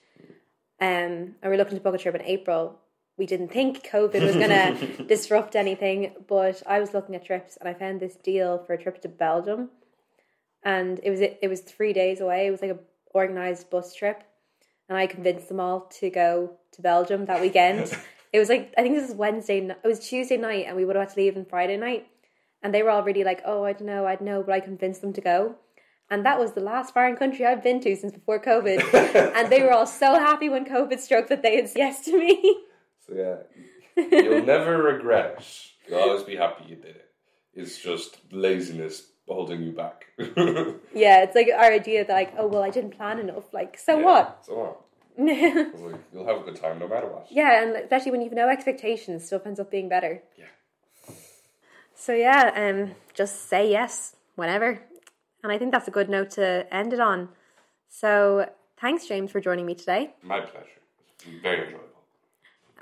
Um, 0.81 0.89
and 0.89 1.37
we 1.43 1.51
were 1.51 1.57
looking 1.57 1.77
to 1.77 1.83
book 1.83 1.95
a 1.95 1.99
trip 1.99 2.15
in 2.15 2.23
April. 2.23 2.81
We 3.17 3.27
didn't 3.27 3.49
think 3.49 3.87
COVID 3.87 4.23
was 4.23 4.35
going 4.35 4.49
to 4.97 5.05
disrupt 5.05 5.55
anything, 5.55 6.15
but 6.27 6.63
I 6.67 6.81
was 6.81 6.95
looking 6.95 7.15
at 7.15 7.25
trips 7.25 7.57
and 7.59 7.69
I 7.69 7.75
found 7.75 8.01
this 8.01 8.17
deal 8.17 8.59
for 8.59 8.73
a 8.73 8.83
trip 8.83 9.01
to 9.03 9.09
Belgium. 9.09 9.71
And 10.65 10.99
it 11.03 11.11
was 11.11 11.21
it 11.21 11.49
was 11.49 11.61
three 11.61 11.93
days 11.93 12.21
away. 12.21 12.47
It 12.47 12.51
was 12.51 12.63
like 12.63 12.71
a 12.71 12.79
organized 13.15 13.71
bus 13.71 13.95
trip, 13.95 14.23
and 14.89 14.99
I 14.99 15.07
convinced 15.07 15.49
them 15.49 15.61
all 15.61 15.83
to 16.01 16.11
go 16.11 16.59
to 16.73 16.83
Belgium 16.83 17.25
that 17.27 17.41
weekend. 17.41 17.97
it 18.33 18.39
was 18.39 18.49
like 18.51 18.75
I 18.77 18.83
think 18.83 18.97
this 18.97 19.09
was 19.09 19.17
Wednesday. 19.17 19.61
n- 19.61 19.77
It 19.83 19.87
was 19.87 20.01
Tuesday 20.07 20.37
night, 20.37 20.67
and 20.69 20.77
we 20.77 20.85
would 20.85 20.97
have 20.97 21.09
had 21.09 21.15
to 21.15 21.21
leave 21.21 21.37
on 21.37 21.47
Friday 21.47 21.77
night. 21.79 22.07
And 22.63 22.75
they 22.75 22.83
were 22.83 22.91
already 22.91 23.25
like, 23.25 23.43
"Oh, 23.47 23.65
I 23.65 23.73
don't 23.73 23.87
know, 23.87 24.07
I 24.07 24.17
don't 24.17 24.25
know," 24.27 24.43
but 24.43 24.55
I 24.55 24.61
convinced 24.61 25.01
them 25.01 25.13
to 25.15 25.21
go. 25.21 25.57
And 26.11 26.27
that 26.27 26.39
was 26.39 26.53
the 26.53 26.61
last 26.61 26.93
foreign 26.93 27.17
country 27.17 27.47
I've 27.47 27.63
been 27.63 27.81
to 27.81 27.97
since 27.97 28.13
before 28.13 28.39
COVID. 28.41 29.33
and 29.37 29.51
they 29.51 29.63
were 29.63 29.73
all 29.73 29.87
so 29.87 30.15
happy 30.15 30.49
when 30.51 30.65
COVID 30.67 30.99
struck 31.01 31.29
that 31.29 31.43
they 31.43 31.57
had 31.57 31.69
said 31.69 31.79
yes 31.79 32.05
to 32.05 32.19
me. 32.19 32.59
So 33.07 33.15
yeah, 33.15 34.03
you'll 34.11 34.45
never 34.45 34.83
regret. 34.83 35.47
You'll 35.89 36.01
always 36.01 36.23
be 36.23 36.37
happy 36.37 36.65
you 36.69 36.77
did 36.77 36.97
it. 36.97 37.11
It's 37.55 37.79
just 37.79 38.19
laziness 38.33 39.11
holding 39.29 39.63
you 39.63 39.73
back. 39.73 40.07
yeah, 40.19 41.23
it's 41.23 41.35
like 41.35 41.49
our 41.55 41.73
idea 41.73 42.05
that 42.05 42.13
like, 42.13 42.35
oh 42.39 42.47
well, 42.47 42.63
I 42.63 42.71
didn't 42.71 42.97
plan 42.97 43.19
enough. 43.19 43.53
Like, 43.53 43.79
so 43.79 43.99
what? 43.99 44.45
So 44.47 44.55
what? 44.55 44.81
like, 45.19 46.01
you'll 46.13 46.27
have 46.27 46.39
a 46.39 46.45
good 46.45 46.57
time 46.57 46.79
no 46.79 46.89
matter 46.89 47.07
what. 47.07 47.27
Yeah, 47.31 47.63
and 47.63 47.77
especially 47.77 48.11
when 48.11 48.21
you've 48.21 48.33
no 48.33 48.49
expectations, 48.49 49.27
stuff 49.27 49.47
ends 49.47 49.61
up 49.61 49.71
being 49.71 49.89
better. 49.89 50.23
Yeah. 50.37 50.45
So 51.95 52.13
yeah, 52.13 52.51
um, 52.57 52.95
just 53.15 53.49
say 53.49 53.71
yes 53.71 54.17
whenever, 54.35 54.83
and 55.43 55.53
I 55.53 55.59
think 55.59 55.73
that's 55.73 55.89
a 55.89 55.93
good 55.93 56.09
note 56.09 56.31
to 56.33 56.67
end 56.75 56.93
it 56.93 57.01
on. 57.01 57.29
So 57.89 58.51
thanks, 58.81 59.07
James, 59.07 59.31
for 59.31 59.41
joining 59.41 59.67
me 59.67 59.75
today. 59.75 60.15
My 60.23 60.41
pleasure. 60.41 60.67
It's 61.15 61.25
very 61.43 61.67
enjoyable. 61.67 61.85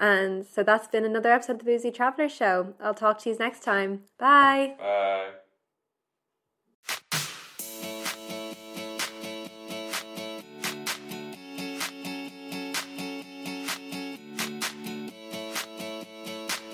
And 0.00 0.44
so 0.46 0.62
that's 0.62 0.88
been 0.88 1.04
another 1.04 1.30
episode 1.30 1.52
of 1.52 1.58
the 1.58 1.64
Boozy 1.64 1.90
Traveller 1.90 2.28
Show. 2.28 2.74
I'll 2.80 2.94
talk 2.94 3.20
to 3.20 3.30
you 3.30 3.36
next 3.38 3.62
time. 3.62 4.04
Bye. 4.18 4.74
Bye. 4.78 5.28